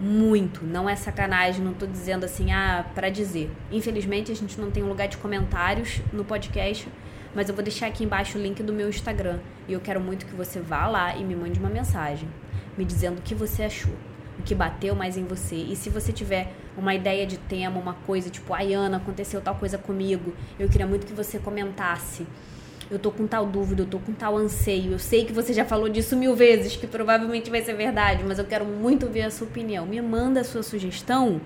muito. 0.00 0.64
Não 0.64 0.88
é 0.88 0.96
sacanagem, 0.96 1.62
não 1.62 1.74
tô 1.74 1.86
dizendo 1.86 2.24
assim, 2.24 2.50
ah, 2.52 2.84
para 2.94 3.10
dizer. 3.10 3.50
Infelizmente, 3.70 4.32
a 4.32 4.34
gente 4.34 4.58
não 4.60 4.70
tem 4.70 4.82
um 4.82 4.88
lugar 4.88 5.06
de 5.06 5.18
comentários 5.18 6.00
no 6.12 6.24
podcast, 6.24 6.88
mas 7.34 7.48
eu 7.48 7.54
vou 7.54 7.62
deixar 7.62 7.86
aqui 7.86 8.04
embaixo 8.04 8.38
o 8.38 8.40
link 8.40 8.62
do 8.62 8.72
meu 8.72 8.88
Instagram. 8.88 9.38
E 9.68 9.72
eu 9.74 9.80
quero 9.80 10.00
muito 10.00 10.26
que 10.26 10.34
você 10.34 10.60
vá 10.60 10.86
lá 10.86 11.14
e 11.14 11.22
me 11.22 11.36
mande 11.36 11.60
uma 11.60 11.68
mensagem 11.68 12.28
me 12.76 12.84
dizendo 12.84 13.18
o 13.18 13.22
que 13.22 13.34
você 13.34 13.64
achou, 13.64 13.92
o 14.38 14.42
que 14.42 14.54
bateu 14.54 14.94
mais 14.94 15.16
em 15.16 15.24
você. 15.24 15.56
E 15.56 15.76
se 15.76 15.90
você 15.90 16.12
tiver 16.12 16.52
uma 16.76 16.94
ideia 16.94 17.26
de 17.26 17.36
tema, 17.36 17.78
uma 17.78 17.92
coisa 17.92 18.30
tipo, 18.30 18.54
ai 18.54 18.72
Ana, 18.72 18.96
aconteceu 18.96 19.40
tal 19.40 19.54
coisa 19.54 19.76
comigo, 19.76 20.32
eu 20.58 20.68
queria 20.68 20.86
muito 20.86 21.06
que 21.06 21.12
você 21.12 21.38
comentasse 21.38 22.26
eu 22.90 22.98
tô 22.98 23.10
com 23.10 23.26
tal 23.26 23.46
dúvida, 23.46 23.82
eu 23.82 23.86
tô 23.86 23.98
com 23.98 24.12
tal 24.12 24.36
anseio. 24.36 24.92
Eu 24.92 24.98
sei 24.98 25.24
que 25.24 25.32
você 25.32 25.52
já 25.52 25.64
falou 25.64 25.88
disso 25.88 26.16
mil 26.16 26.34
vezes, 26.34 26.76
que 26.76 26.86
provavelmente 26.86 27.50
vai 27.50 27.62
ser 27.62 27.74
verdade, 27.74 28.24
mas 28.26 28.38
eu 28.38 28.44
quero 28.44 28.64
muito 28.64 29.06
ver 29.06 29.22
a 29.22 29.30
sua 29.30 29.46
opinião. 29.46 29.86
Me 29.86 30.00
manda 30.02 30.40
a 30.40 30.44
sua 30.44 30.62
sugestão. 30.62 31.40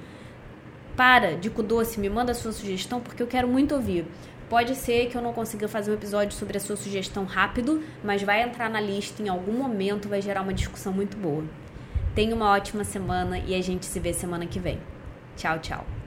Para, 0.96 1.36
Dico 1.36 1.62
Doce, 1.62 2.00
me 2.00 2.08
manda 2.08 2.32
a 2.32 2.34
sua 2.34 2.52
sugestão, 2.52 3.00
porque 3.00 3.22
eu 3.22 3.26
quero 3.26 3.46
muito 3.46 3.74
ouvir. 3.74 4.06
Pode 4.48 4.74
ser 4.74 5.08
que 5.08 5.16
eu 5.16 5.22
não 5.22 5.32
consiga 5.32 5.66
fazer 5.66 5.90
um 5.90 5.94
episódio 5.94 6.36
sobre 6.36 6.56
a 6.56 6.60
sua 6.60 6.76
sugestão 6.76 7.24
rápido, 7.24 7.82
mas 8.02 8.22
vai 8.22 8.42
entrar 8.42 8.70
na 8.70 8.80
lista 8.80 9.22
em 9.22 9.28
algum 9.28 9.52
momento, 9.52 10.08
vai 10.08 10.22
gerar 10.22 10.42
uma 10.42 10.54
discussão 10.54 10.92
muito 10.92 11.16
boa. 11.16 11.44
Tenha 12.14 12.34
uma 12.34 12.50
ótima 12.50 12.84
semana 12.84 13.38
e 13.38 13.54
a 13.54 13.62
gente 13.62 13.84
se 13.84 13.98
vê 13.98 14.12
semana 14.12 14.46
que 14.46 14.60
vem. 14.60 14.78
Tchau, 15.36 15.58
tchau. 15.58 16.03